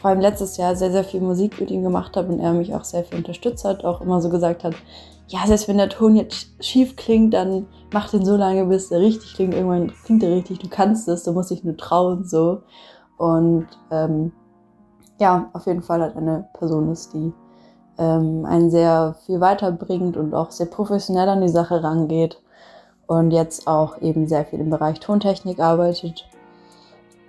vor 0.00 0.10
allem 0.10 0.18
letztes 0.18 0.56
Jahr 0.56 0.74
sehr, 0.74 0.90
sehr 0.90 1.04
viel 1.04 1.20
Musik 1.20 1.60
mit 1.60 1.70
ihm 1.70 1.84
gemacht 1.84 2.16
habe 2.16 2.32
und 2.32 2.40
er 2.40 2.54
mich 2.54 2.74
auch 2.74 2.82
sehr 2.82 3.04
viel 3.04 3.18
unterstützt 3.18 3.64
hat, 3.64 3.84
auch 3.84 4.00
immer 4.00 4.20
so 4.20 4.28
gesagt 4.28 4.64
hat, 4.64 4.74
ja, 5.28 5.46
selbst 5.46 5.68
wenn 5.68 5.76
der 5.78 5.90
Ton 5.90 6.16
jetzt 6.16 6.48
schief 6.58 6.96
klingt, 6.96 7.34
dann 7.34 7.66
mach 7.92 8.10
den 8.10 8.24
so 8.24 8.36
lange, 8.36 8.64
bis 8.64 8.88
der 8.88 8.98
richtig 8.98 9.34
klingt. 9.34 9.54
Irgendwann 9.54 9.92
klingt 10.04 10.22
der 10.22 10.34
richtig, 10.34 10.58
du 10.58 10.68
kannst 10.68 11.06
es, 11.06 11.22
du 11.22 11.30
musst 11.30 11.52
dich 11.52 11.62
nur 11.62 11.76
trauen, 11.76 12.24
so. 12.24 12.62
Und 13.16 13.68
ähm, 13.92 14.32
ja, 15.20 15.50
auf 15.52 15.66
jeden 15.66 15.82
Fall 15.82 16.00
halt 16.00 16.16
eine 16.16 16.48
Person 16.52 16.90
ist, 16.90 17.14
die 17.14 17.32
ähm, 17.96 18.44
einen 18.44 18.72
sehr 18.72 19.14
viel 19.24 19.40
weiterbringt 19.40 20.16
und 20.16 20.34
auch 20.34 20.50
sehr 20.50 20.66
professionell 20.66 21.28
an 21.28 21.42
die 21.42 21.48
Sache 21.48 21.80
rangeht 21.80 22.42
und 23.08 23.32
jetzt 23.32 23.66
auch 23.66 24.00
eben 24.00 24.28
sehr 24.28 24.44
viel 24.44 24.60
im 24.60 24.70
Bereich 24.70 25.00
Tontechnik 25.00 25.58
arbeitet. 25.58 26.28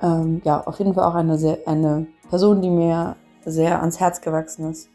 Ähm, 0.02 0.42
ja, 0.44 0.62
auf 0.66 0.78
jeden 0.78 0.94
Fall 0.94 1.06
auch 1.06 1.16
eine, 1.16 1.38
sehr, 1.38 1.60
eine 1.66 2.06
Person, 2.30 2.62
die 2.62 2.70
mir 2.70 3.16
sehr 3.46 3.80
ans 3.80 4.00
Herz 4.00 4.22
gewachsen 4.22 4.70
ist. 4.70 4.90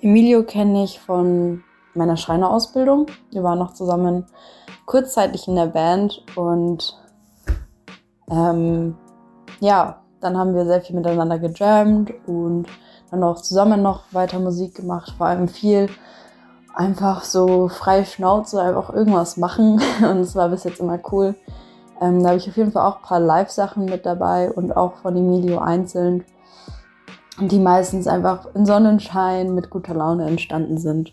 Emilio 0.00 0.42
kenne 0.42 0.82
ich 0.82 0.98
von 0.98 1.62
meiner 1.94 2.16
Schreinerausbildung. 2.16 3.06
Wir 3.30 3.42
waren 3.42 3.58
noch 3.58 3.74
zusammen 3.74 4.26
kurzzeitig 4.86 5.46
in 5.46 5.54
der 5.54 5.66
Band 5.66 6.24
und 6.36 6.98
ähm, 8.30 8.96
ja, 9.60 10.02
dann 10.20 10.38
haben 10.38 10.54
wir 10.54 10.64
sehr 10.64 10.80
viel 10.80 10.96
miteinander 10.96 11.38
gejammt 11.38 12.12
und 12.26 12.66
dann 13.10 13.22
auch 13.22 13.40
zusammen 13.42 13.82
noch 13.82 14.04
weiter 14.12 14.40
Musik 14.40 14.74
gemacht, 14.74 15.14
vor 15.16 15.26
allem 15.26 15.48
viel 15.48 15.88
einfach 16.74 17.24
so 17.24 17.68
freie 17.68 18.04
Schnauze 18.04 18.60
einfach 18.60 18.92
irgendwas 18.92 19.36
machen. 19.36 19.80
Und 20.00 20.18
es 20.18 20.34
war 20.34 20.48
bis 20.48 20.64
jetzt 20.64 20.80
immer 20.80 20.98
cool. 21.12 21.34
Ähm, 22.00 22.22
da 22.22 22.30
habe 22.30 22.38
ich 22.38 22.48
auf 22.48 22.56
jeden 22.56 22.72
Fall 22.72 22.86
auch 22.86 22.96
ein 22.96 23.02
paar 23.02 23.20
Live-Sachen 23.20 23.84
mit 23.84 24.04
dabei 24.04 24.50
und 24.50 24.76
auch 24.76 24.96
von 24.96 25.16
Emilio 25.16 25.60
einzeln, 25.60 26.24
die 27.38 27.60
meistens 27.60 28.08
einfach 28.08 28.52
in 28.54 28.66
Sonnenschein 28.66 29.54
mit 29.54 29.70
guter 29.70 29.94
Laune 29.94 30.26
entstanden 30.26 30.76
sind. 30.76 31.12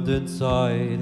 Burned 0.00 0.08
inside. 0.08 1.00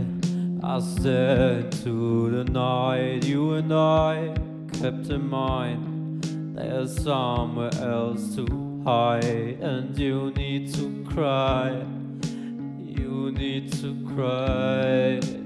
I 0.62 0.80
stared 0.80 1.72
to 1.84 2.30
the 2.30 2.44
night. 2.44 3.24
You 3.24 3.54
and 3.54 3.72
I 3.72 4.34
kept 4.72 5.08
in 5.08 5.28
mind 5.28 6.24
there's 6.54 7.02
somewhere 7.02 7.70
else 7.80 8.34
to 8.36 8.82
hide, 8.84 9.58
and 9.60 9.96
you 9.96 10.32
need 10.32 10.74
to 10.74 11.04
cry. 11.08 11.84
You 12.84 13.32
need 13.32 13.72
to 13.74 13.94
cry. 14.14 15.37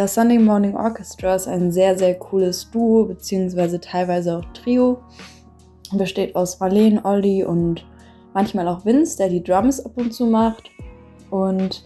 Das 0.00 0.14
Sunday 0.14 0.38
Morning 0.38 0.74
Orchestra 0.74 1.34
ist 1.34 1.46
ein 1.46 1.70
sehr, 1.70 1.98
sehr 1.98 2.18
cooles 2.18 2.70
Duo, 2.70 3.04
beziehungsweise 3.04 3.78
teilweise 3.78 4.38
auch 4.38 4.44
Trio. 4.54 5.02
Besteht 5.92 6.34
aus 6.34 6.58
Marlene, 6.58 7.04
Olli 7.04 7.44
und 7.44 7.84
manchmal 8.32 8.66
auch 8.66 8.86
Vince, 8.86 9.18
der 9.18 9.28
die 9.28 9.44
Drums 9.44 9.78
ab 9.84 9.92
und 9.96 10.14
zu 10.14 10.24
macht. 10.24 10.70
Und 11.28 11.84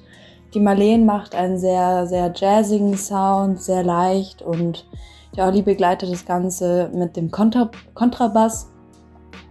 die 0.54 0.60
Marlene 0.60 1.04
macht 1.04 1.34
einen 1.34 1.58
sehr, 1.58 2.06
sehr 2.06 2.32
jazzigen 2.32 2.96
Sound, 2.96 3.60
sehr 3.60 3.82
leicht 3.82 4.42
und 4.42 4.88
der 5.36 5.46
Olli 5.46 5.62
begleitet 5.62 6.12
das 6.12 6.24
Ganze 6.24 6.92
mit 6.94 7.16
dem 7.16 7.32
Kontra 7.32 7.68
Kontrabass 7.94 8.70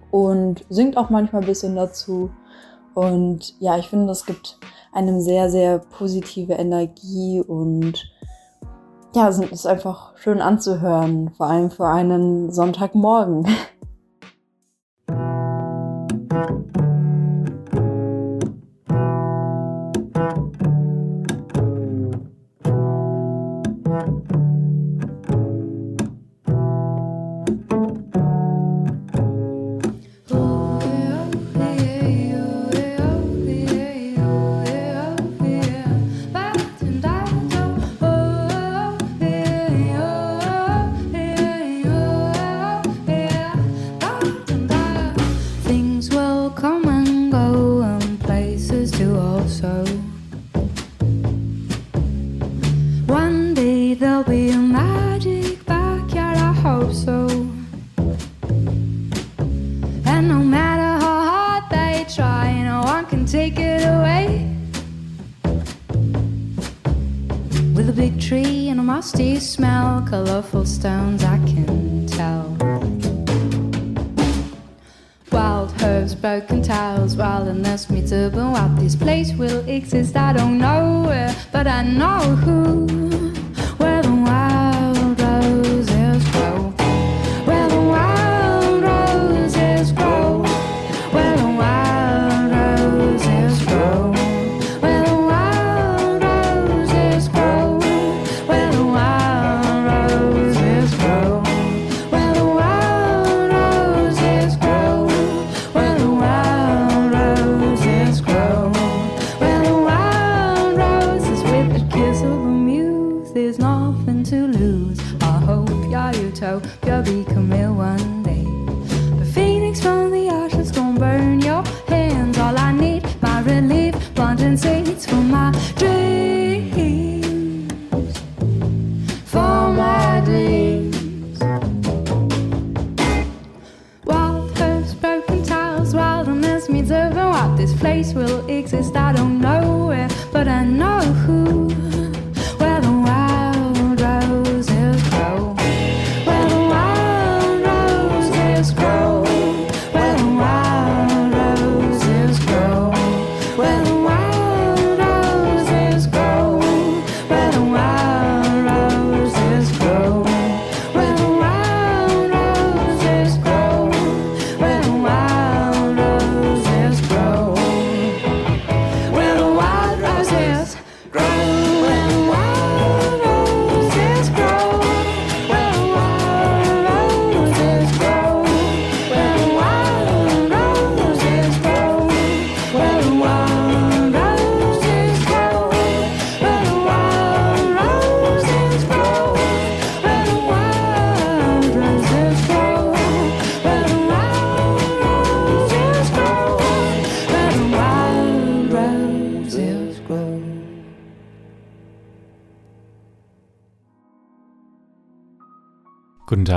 und 0.10 0.64
singt 0.70 0.96
auch 0.96 1.10
manchmal 1.10 1.42
ein 1.42 1.48
bisschen 1.50 1.76
dazu. 1.76 2.32
Und 2.94 3.60
ja, 3.60 3.78
ich 3.78 3.90
finde, 3.90 4.08
das 4.08 4.26
gibt 4.26 4.58
einem 4.94 5.20
sehr, 5.20 5.50
sehr 5.50 5.80
positive 5.80 6.54
Energie 6.54 7.42
und 7.42 8.13
ja, 9.14 9.30
es 9.30 9.40
ist 9.40 9.68
einfach 9.68 10.18
schön 10.18 10.42
anzuhören, 10.42 11.32
vor 11.38 11.48
allem 11.48 11.72
für 11.72 11.88
einen 11.88 12.52
Sonntagmorgen. 12.52 13.48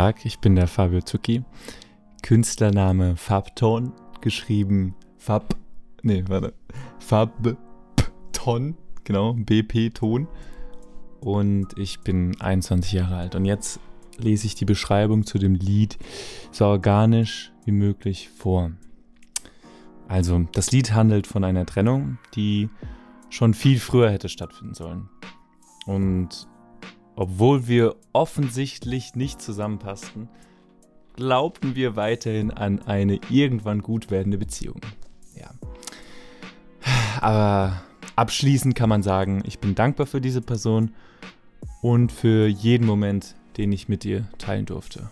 Tag, 0.07 0.25
ich 0.25 0.39
bin 0.39 0.55
der 0.55 0.69
Fabio 0.69 1.01
Zucchi. 1.01 1.43
Künstlername 2.23 3.17
Fabton, 3.17 3.93
geschrieben 4.21 4.95
Fab, 5.19 5.57
nee, 6.05 6.23
warte, 6.29 6.55
Fabton, 7.01 8.77
genau, 9.03 9.33
BP-Ton. 9.33 10.29
Und 11.19 11.77
ich 11.77 12.03
bin 12.03 12.41
21 12.41 12.93
Jahre 12.93 13.17
alt. 13.17 13.35
Und 13.35 13.47
jetzt 13.47 13.81
lese 14.17 14.47
ich 14.47 14.55
die 14.55 14.65
Beschreibung 14.65 15.27
zu 15.27 15.39
dem 15.39 15.57
Lied 15.57 15.99
so 16.53 16.67
organisch 16.67 17.51
wie 17.65 17.73
möglich 17.73 18.29
vor. 18.29 18.71
Also, 20.07 20.47
das 20.53 20.71
Lied 20.71 20.93
handelt 20.93 21.27
von 21.27 21.43
einer 21.43 21.67
Trennung, 21.67 22.19
die 22.37 22.71
schon 23.29 23.55
viel 23.55 23.81
früher 23.81 24.13
hätte 24.13 24.29
stattfinden 24.29 24.75
sollen. 24.75 25.09
Und 25.85 26.47
obwohl 27.17 27.67
wir 27.67 27.97
offensichtlich 28.13 29.17
nicht 29.17 29.41
zusammenpassten, 29.41 30.29
glaubten 31.17 31.75
wir 31.75 31.97
weiterhin 31.97 32.51
an 32.51 32.81
eine 32.83 33.19
irgendwann 33.31 33.81
gut 33.81 34.11
werdende 34.11 34.39
Beziehung. 34.39 34.81
Ja. 35.35 35.51
Aber 37.21 37.83
abschließend 38.15 38.75
kann 38.75 38.91
man 38.91 39.03
sagen, 39.03 39.43
ich 39.47 39.59
bin 39.59 39.75
dankbar 39.75 40.07
für 40.07 40.21
diese 40.21 40.43
Person 40.43 40.93
und 41.81 42.13
für 42.13 42.47
jeden 42.47 42.87
Moment, 42.87 43.35
den 43.57 43.73
ich 43.73 43.89
mit 43.89 44.05
ihr 44.05 44.29
teilen 44.39 44.67
durfte. 44.67 45.09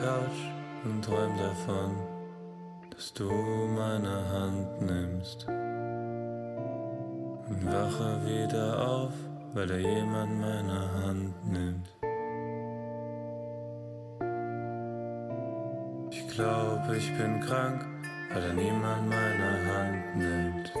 Couch 0.00 0.40
und 0.82 1.04
träum 1.04 1.36
davon, 1.36 1.94
dass 2.88 3.12
du 3.12 3.30
meine 3.30 4.16
Hand 4.32 4.80
nimmst. 4.80 5.46
Und 7.48 7.66
wache 7.66 8.24
wieder 8.24 8.88
auf, 8.88 9.12
weil 9.52 9.66
da 9.66 9.76
jemand 9.76 10.40
meine 10.40 10.92
Hand 11.02 11.34
nimmt. 11.44 11.88
Ich 16.10 16.28
glaube, 16.28 16.96
ich 16.96 17.12
bin 17.18 17.40
krank, 17.40 17.84
weil 18.32 18.40
da 18.40 18.52
niemand 18.54 19.06
meine 19.06 19.50
Hand 19.74 20.16
nimmt. 20.16 20.72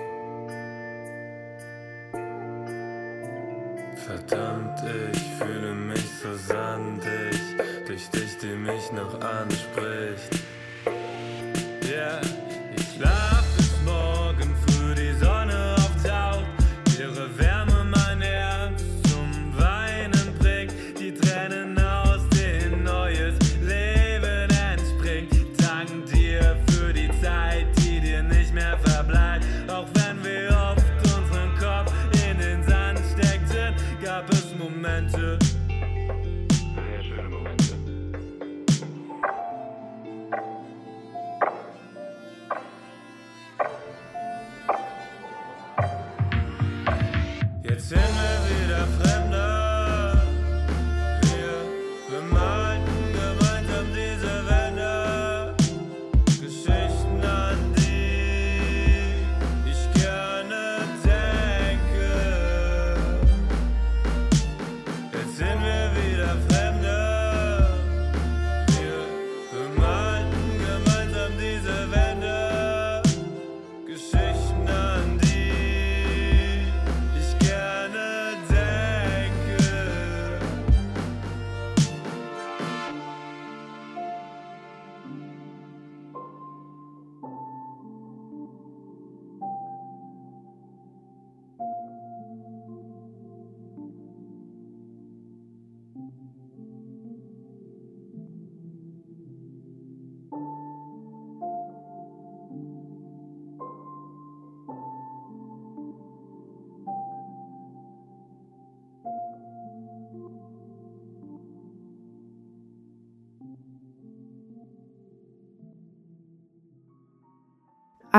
Verdammt, 3.96 4.82
ich 5.12 5.22
fühle 5.34 5.74
mich 5.74 6.08
so 6.22 6.34
sandig 6.34 7.39
durch 7.86 8.08
dich, 8.10 8.38
die 8.38 8.54
mich 8.54 8.92
noch 8.92 9.20
anspricht. 9.20 10.42
Ja, 11.90 12.20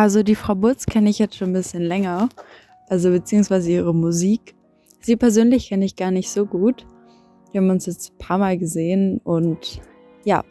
Also 0.02 0.24
die 0.24 0.34
Frau 0.34 0.56
Butz 0.56 0.88
kenne 0.88 1.12
ich 1.12 1.20
jetzt 1.20 1.36
schon 1.36 1.52
ein 1.52 1.54
bisschen 1.54 1.84
länger, 1.84 2.30
also 2.90 3.12
beziehungsweise 3.12 3.70
ihre 3.70 3.94
Musik. 3.94 4.56
Sie 5.00 5.16
persönlich 5.16 5.70
kenne 5.70 5.86
ich 5.86 5.96
gar 5.96 6.10
nicht 6.10 6.32
so 6.32 6.48
gut, 6.48 6.88
Wir 7.52 7.62
haben 7.62 7.70
uns 7.70 7.86
jetzt 7.86 8.12
ein 8.12 8.18
paar 8.18 8.40
Mal 8.40 8.58
gesehen 8.58 9.22
und 9.24 9.80
ja, 10.24 10.44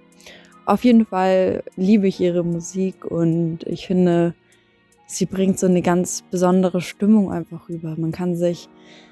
auf 0.67 0.85
jeden 0.85 1.05
Fall 1.05 1.65
liebe 1.75 2.07
ich 2.07 2.21
ihre 2.21 2.45
Musik 2.45 3.05
und 3.05 3.65
ich 3.65 3.89
finde, 3.89 4.37
sie 5.09 5.27
bringt 5.27 5.59
so 5.59 5.67
eine 5.67 5.83
ganz 5.83 6.23
besondere 6.31 6.81
Stimmung 6.81 7.33
einfach 7.33 7.69
rüber. 7.69 7.97
Man 7.99 8.13
kann 8.13 8.37
sich 8.37 8.69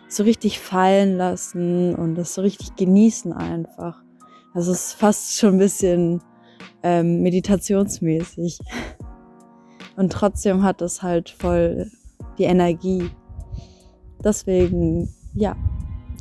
so 0.08 0.22
richtig 0.22 0.60
fallen 0.60 1.16
lassen 1.16 1.96
und 1.96 2.14
das 2.14 2.34
so 2.34 2.42
richtig 2.42 2.76
genießen 2.76 3.32
einfach. 3.32 4.04
Es 4.54 4.68
ist 4.68 4.92
fast 4.92 5.36
schon 5.36 5.54
ein 5.54 5.58
bisschen 5.58 6.22
ähm, 6.84 7.22
meditationsmäßig. 7.22 8.60
Und 9.98 10.12
trotzdem 10.12 10.62
hat 10.62 10.80
es 10.80 11.02
halt 11.02 11.28
voll 11.28 11.90
die 12.38 12.44
Energie. 12.44 13.10
Deswegen, 14.22 15.12
ja, 15.34 15.56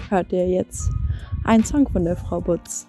hört 0.09 0.34
ihr 0.34 0.49
jetzt 0.49 0.89
einen 1.43 1.63
Song 1.63 1.88
von 1.88 2.03
der 2.03 2.17
Frau 2.17 2.41
Butz. 2.41 2.86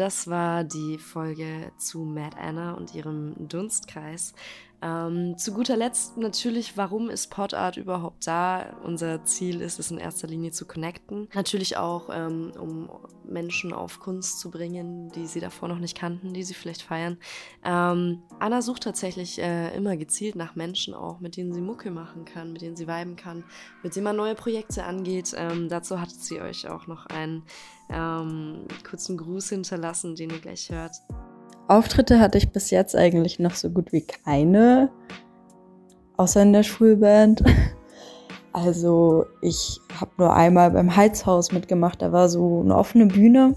Das 0.00 0.28
war 0.28 0.64
die 0.64 0.96
Folge 0.96 1.72
zu 1.76 1.98
Mad 1.98 2.34
Anna 2.40 2.72
und 2.72 2.94
ihrem 2.94 3.34
Dunstkreis. 3.36 4.32
Ähm, 4.82 5.36
zu 5.36 5.52
guter 5.52 5.76
Letzt 5.76 6.16
natürlich, 6.16 6.76
warum 6.76 7.10
ist 7.10 7.30
Pod 7.30 7.54
Art 7.54 7.76
überhaupt 7.76 8.26
da? 8.26 8.76
Unser 8.82 9.24
Ziel 9.24 9.60
ist 9.60 9.78
es 9.78 9.90
in 9.90 9.98
erster 9.98 10.26
Linie 10.26 10.52
zu 10.52 10.66
connecten. 10.66 11.28
Natürlich 11.34 11.76
auch, 11.76 12.08
ähm, 12.12 12.52
um 12.58 12.90
Menschen 13.24 13.72
auf 13.72 14.00
Kunst 14.00 14.40
zu 14.40 14.50
bringen, 14.50 15.10
die 15.12 15.26
sie 15.26 15.40
davor 15.40 15.68
noch 15.68 15.78
nicht 15.78 15.96
kannten, 15.96 16.32
die 16.32 16.42
sie 16.42 16.54
vielleicht 16.54 16.82
feiern. 16.82 17.18
Ähm, 17.64 18.22
Anna 18.38 18.62
sucht 18.62 18.82
tatsächlich 18.82 19.38
äh, 19.38 19.74
immer 19.76 19.96
gezielt 19.96 20.34
nach 20.34 20.54
Menschen 20.54 20.94
auch, 20.94 21.20
mit 21.20 21.36
denen 21.36 21.52
sie 21.52 21.60
Mucke 21.60 21.90
machen 21.90 22.24
kann, 22.24 22.52
mit 22.52 22.62
denen 22.62 22.76
sie 22.76 22.88
viben 22.88 23.16
kann, 23.16 23.44
mit 23.82 23.94
denen 23.94 24.04
man 24.04 24.16
neue 24.16 24.34
Projekte 24.34 24.84
angeht. 24.84 25.32
Ähm, 25.36 25.68
dazu 25.68 26.00
hat 26.00 26.10
sie 26.10 26.40
euch 26.40 26.68
auch 26.68 26.86
noch 26.86 27.06
einen 27.06 27.44
ähm, 27.90 28.66
kurzen 28.88 29.16
Gruß 29.16 29.50
hinterlassen, 29.50 30.16
den 30.16 30.30
ihr 30.30 30.40
gleich 30.40 30.70
hört. 30.70 30.96
Auftritte 31.70 32.18
hatte 32.18 32.36
ich 32.36 32.50
bis 32.50 32.70
jetzt 32.70 32.96
eigentlich 32.96 33.38
noch 33.38 33.54
so 33.54 33.70
gut 33.70 33.92
wie 33.92 34.00
keine, 34.00 34.90
außer 36.16 36.42
in 36.42 36.52
der 36.52 36.62
Schulband. 36.62 37.42
Also 38.52 39.26
ich 39.42 39.80
habe 40.00 40.10
nur 40.18 40.34
einmal 40.34 40.72
beim 40.72 40.96
Heizhaus 40.96 41.52
mitgemacht, 41.52 42.02
da 42.02 42.10
war 42.10 42.28
so 42.28 42.62
eine 42.64 42.76
offene 42.76 43.06
Bühne, 43.06 43.54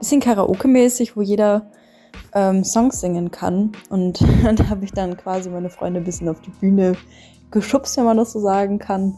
bisschen 0.00 0.20
Karaoke-mäßig, 0.20 1.16
wo 1.16 1.22
jeder 1.22 1.70
ähm, 2.34 2.64
Songs 2.64 3.00
singen 3.00 3.30
kann. 3.30 3.70
Und 3.90 4.20
da 4.56 4.68
habe 4.68 4.84
ich 4.84 4.92
dann 4.92 5.16
quasi 5.16 5.48
meine 5.50 5.70
Freunde 5.70 6.00
ein 6.00 6.04
bisschen 6.04 6.28
auf 6.28 6.40
die 6.40 6.50
Bühne 6.50 6.96
geschubst, 7.52 7.96
wenn 7.96 8.06
man 8.06 8.16
das 8.16 8.32
so 8.32 8.40
sagen 8.40 8.80
kann. 8.80 9.14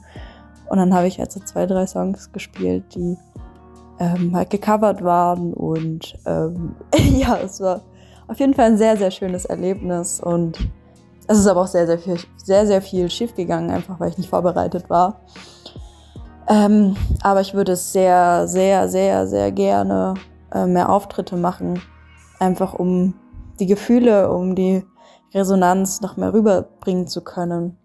Und 0.69 0.77
dann 0.77 0.93
habe 0.93 1.07
ich 1.07 1.19
also 1.19 1.41
zwei, 1.41 1.65
drei 1.65 1.87
Songs 1.87 2.31
gespielt, 2.31 2.85
die 2.95 3.17
ähm, 3.99 4.37
halt 4.37 4.51
gecovert 4.51 5.03
waren. 5.03 5.55
Und 5.55 6.15
ähm, 6.27 6.75
ja, 7.19 7.39
es 7.39 7.59
war 7.63 7.81
auf 8.29 8.39
jeden 8.39 8.55
Fall 8.55 8.67
ein 8.67 8.79
sehr, 8.79 8.97
sehr 8.97 9.11
schönes 9.11 9.45
Erlebnis 9.45 10.21
und 10.21 10.59
es 11.29 11.39
ist 11.39 11.47
aber 11.47 11.63
auch 11.63 11.67
sehr, 11.67 11.87
sehr 11.87 11.99
viel, 11.99 12.17
sehr, 12.37 12.67
sehr 12.67 12.83
viel 12.83 13.11
schiefgegangen, 13.11 13.71
einfach 13.71 13.99
weil 13.99 14.11
ich 14.11 14.19
nicht 14.19 14.31
vorbereitet 14.31 14.89
war. 14.89 15.21
Ähm, 16.49 16.97
aber 17.23 17.41
ich 17.41 17.55
würde 17.55 17.73
es 17.73 17.93
sehr, 17.93 18.47
sehr, 18.47 18.89
sehr, 18.89 19.27
sehr 19.27 19.51
gerne 19.51 20.15
äh, 20.53 20.67
mehr 20.67 20.91
Auftritte 20.91 21.37
machen, 21.37 21.81
einfach 22.39 22.75
um 22.75 23.15
die 23.59 23.67
Gefühle, 23.67 24.31
um 24.31 24.55
die 24.55 24.85
Resonanz 25.35 26.01
noch 26.01 26.17
mehr 26.17 26.33
rüberbringen 26.33 27.09
zu 27.09 27.23
können 27.23 27.77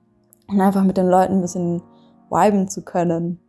und 0.48 0.62
einfach 0.62 0.84
mit 0.84 0.98
den 0.98 1.08
Leuten 1.08 1.36
ein 1.36 1.42
bisschen 1.42 1.82
viben 2.30 2.68
zu 2.68 2.84
können 2.84 3.39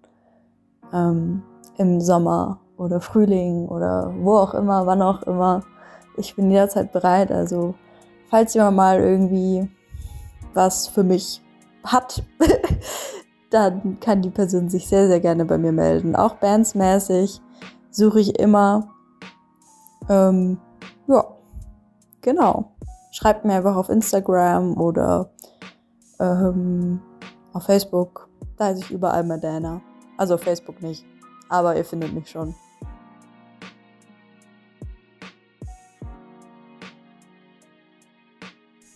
ähm, 0.93 1.43
im 1.77 2.01
Sommer 2.01 2.61
oder 2.79 3.01
Frühling 3.01 3.69
oder 3.69 4.13
wo 4.21 4.37
auch 4.37 4.55
immer, 4.55 4.87
wann 4.87 5.03
auch 5.03 5.23
immer 5.23 5.63
ich 6.17 6.35
bin 6.37 6.51
jederzeit 6.51 6.93
bereit. 6.93 7.31
Also, 7.31 7.75
falls 8.31 8.55
jemand 8.55 8.77
mal 8.77 9.01
irgendwie 9.01 9.69
was 10.55 10.89
für 10.89 11.03
mich 11.03 11.41
hat, 11.85 12.23
dann 13.51 14.01
kann 14.01 14.23
die 14.23 14.31
Person 14.31 14.69
sich 14.69 14.89
sehr, 14.89 15.09
sehr 15.09 15.21
gerne 15.21 15.45
bei 15.45 15.59
mir 15.59 15.73
melden. 15.73 16.17
Auch 16.17 16.37
bandsmäßig 16.37 17.41
suche 17.91 18.21
ich 18.21 18.39
immer. 18.39 18.89
Ähm, 20.09 20.59
ja, 21.07 21.25
genau. 22.21 22.73
Schreibt 23.13 23.45
mir 23.45 23.55
einfach 23.55 23.77
auf 23.77 23.91
Instagram 23.91 24.81
oder 24.81 25.31
ähm, 26.19 27.01
auf 27.53 27.65
Facebook. 27.65 28.29
Da 28.57 28.67
heiße 28.67 28.81
ich 28.81 28.91
überall 28.91 29.25
Madana. 29.25 29.83
Also 30.17 30.35
auf 30.35 30.43
Facebook 30.43 30.81
nicht. 30.83 31.05
Aber 31.49 31.77
ihr 31.77 31.85
findet 31.85 32.15
mich 32.15 32.31
schon. 32.31 32.55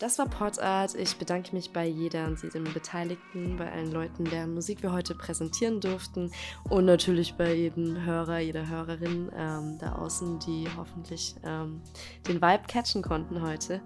Das 0.07 0.21
war 0.21 0.29
Podart. 0.29 0.95
Ich 0.95 1.17
bedanke 1.17 1.53
mich 1.53 1.73
bei 1.73 1.85
jeder 1.85 2.29
und 2.29 2.41
jedem 2.41 2.63
Beteiligten, 2.73 3.57
bei 3.57 3.73
allen 3.73 3.91
Leuten, 3.91 4.23
deren 4.23 4.55
Musik 4.55 4.81
wir 4.85 4.93
heute 4.93 5.17
präsentieren 5.17 5.81
durften 5.81 6.31
und 6.71 6.85
natürlich 6.85 7.35
bei 7.35 7.53
jedem 7.53 8.05
Hörer, 8.05 8.39
jeder 8.39 8.69
Hörerin 8.69 9.33
ähm, 9.37 9.79
da 9.81 9.97
außen, 9.97 10.39
die 10.47 10.69
hoffentlich 10.77 11.35
ähm, 11.43 11.83
den 12.29 12.37
Vibe 12.37 12.63
catchen 12.69 13.03
konnten 13.03 13.43
heute. 13.43 13.81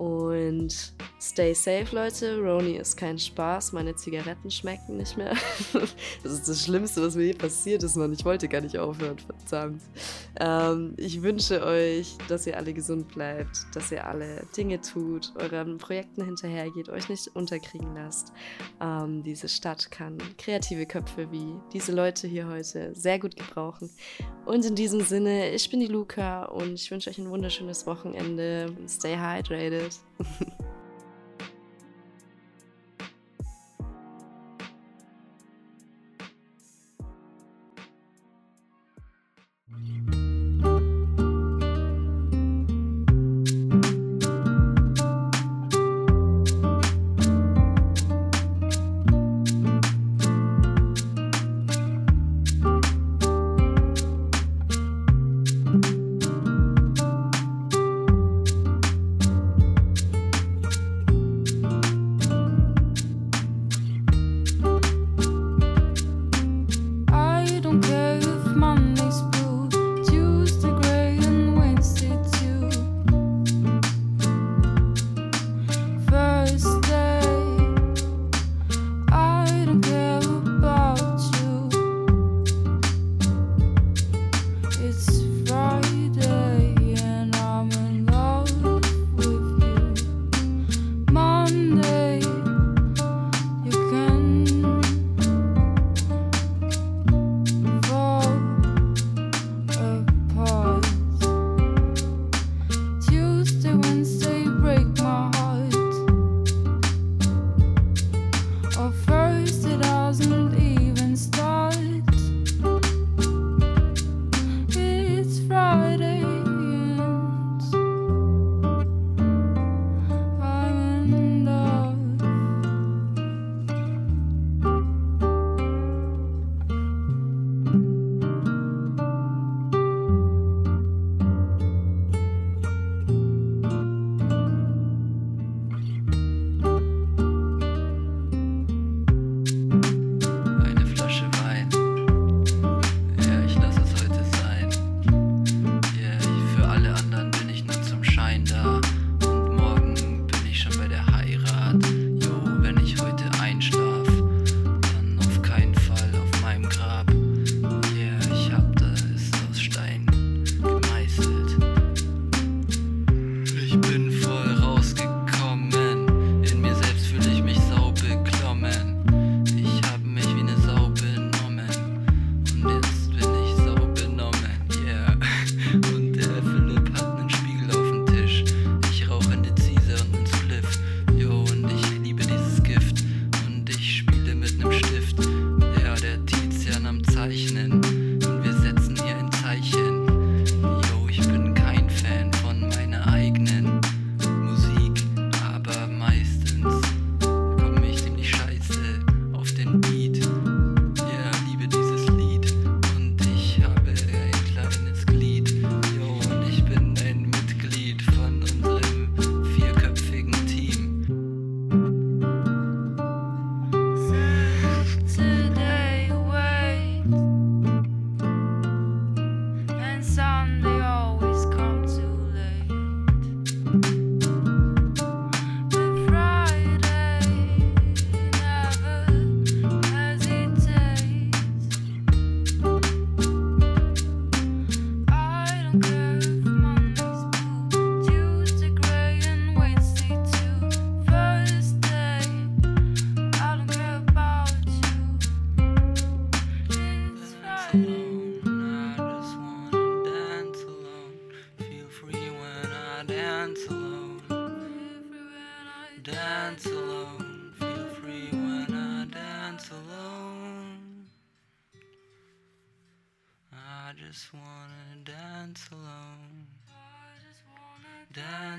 Und 0.00 0.94
stay 1.20 1.52
safe, 1.52 1.94
Leute. 1.94 2.40
Roni 2.40 2.76
ist 2.78 2.96
kein 2.96 3.18
Spaß. 3.18 3.72
Meine 3.72 3.94
Zigaretten 3.94 4.50
schmecken 4.50 4.96
nicht 4.96 5.18
mehr. 5.18 5.34
das 6.22 6.32
ist 6.32 6.48
das 6.48 6.64
Schlimmste, 6.64 7.02
was 7.02 7.16
mir 7.16 7.26
je 7.26 7.34
passiert 7.34 7.82
ist, 7.82 7.96
Mann. 7.96 8.10
Ich 8.14 8.24
wollte 8.24 8.48
gar 8.48 8.62
nicht 8.62 8.78
aufhören, 8.78 9.18
verdammt. 9.18 9.82
Ähm, 10.40 10.94
ich 10.96 11.20
wünsche 11.20 11.62
euch, 11.62 12.16
dass 12.28 12.46
ihr 12.46 12.56
alle 12.56 12.72
gesund 12.72 13.08
bleibt, 13.08 13.66
dass 13.74 13.92
ihr 13.92 14.06
alle 14.06 14.46
Dinge 14.56 14.80
tut, 14.80 15.34
euren 15.36 15.76
Projekten 15.76 16.24
hinterhergeht, 16.24 16.88
euch 16.88 17.10
nicht 17.10 17.28
unterkriegen 17.36 17.94
lasst. 17.94 18.32
Ähm, 18.80 19.22
diese 19.22 19.50
Stadt 19.50 19.90
kann 19.90 20.16
kreative 20.38 20.86
Köpfe 20.86 21.30
wie 21.30 21.52
diese 21.74 21.92
Leute 21.92 22.26
hier 22.26 22.48
heute 22.48 22.94
sehr 22.94 23.18
gut 23.18 23.36
gebrauchen. 23.36 23.90
Und 24.46 24.64
in 24.64 24.76
diesem 24.76 25.02
Sinne, 25.02 25.50
ich 25.50 25.68
bin 25.68 25.80
die 25.80 25.88
Luca 25.88 26.46
und 26.46 26.72
ich 26.72 26.90
wünsche 26.90 27.10
euch 27.10 27.18
ein 27.18 27.28
wunderschönes 27.28 27.86
Wochenende. 27.86 28.74
Stay 28.88 29.18
hydrated. 29.18 29.89
Cheers. 29.90 30.00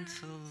cancel 0.01 0.50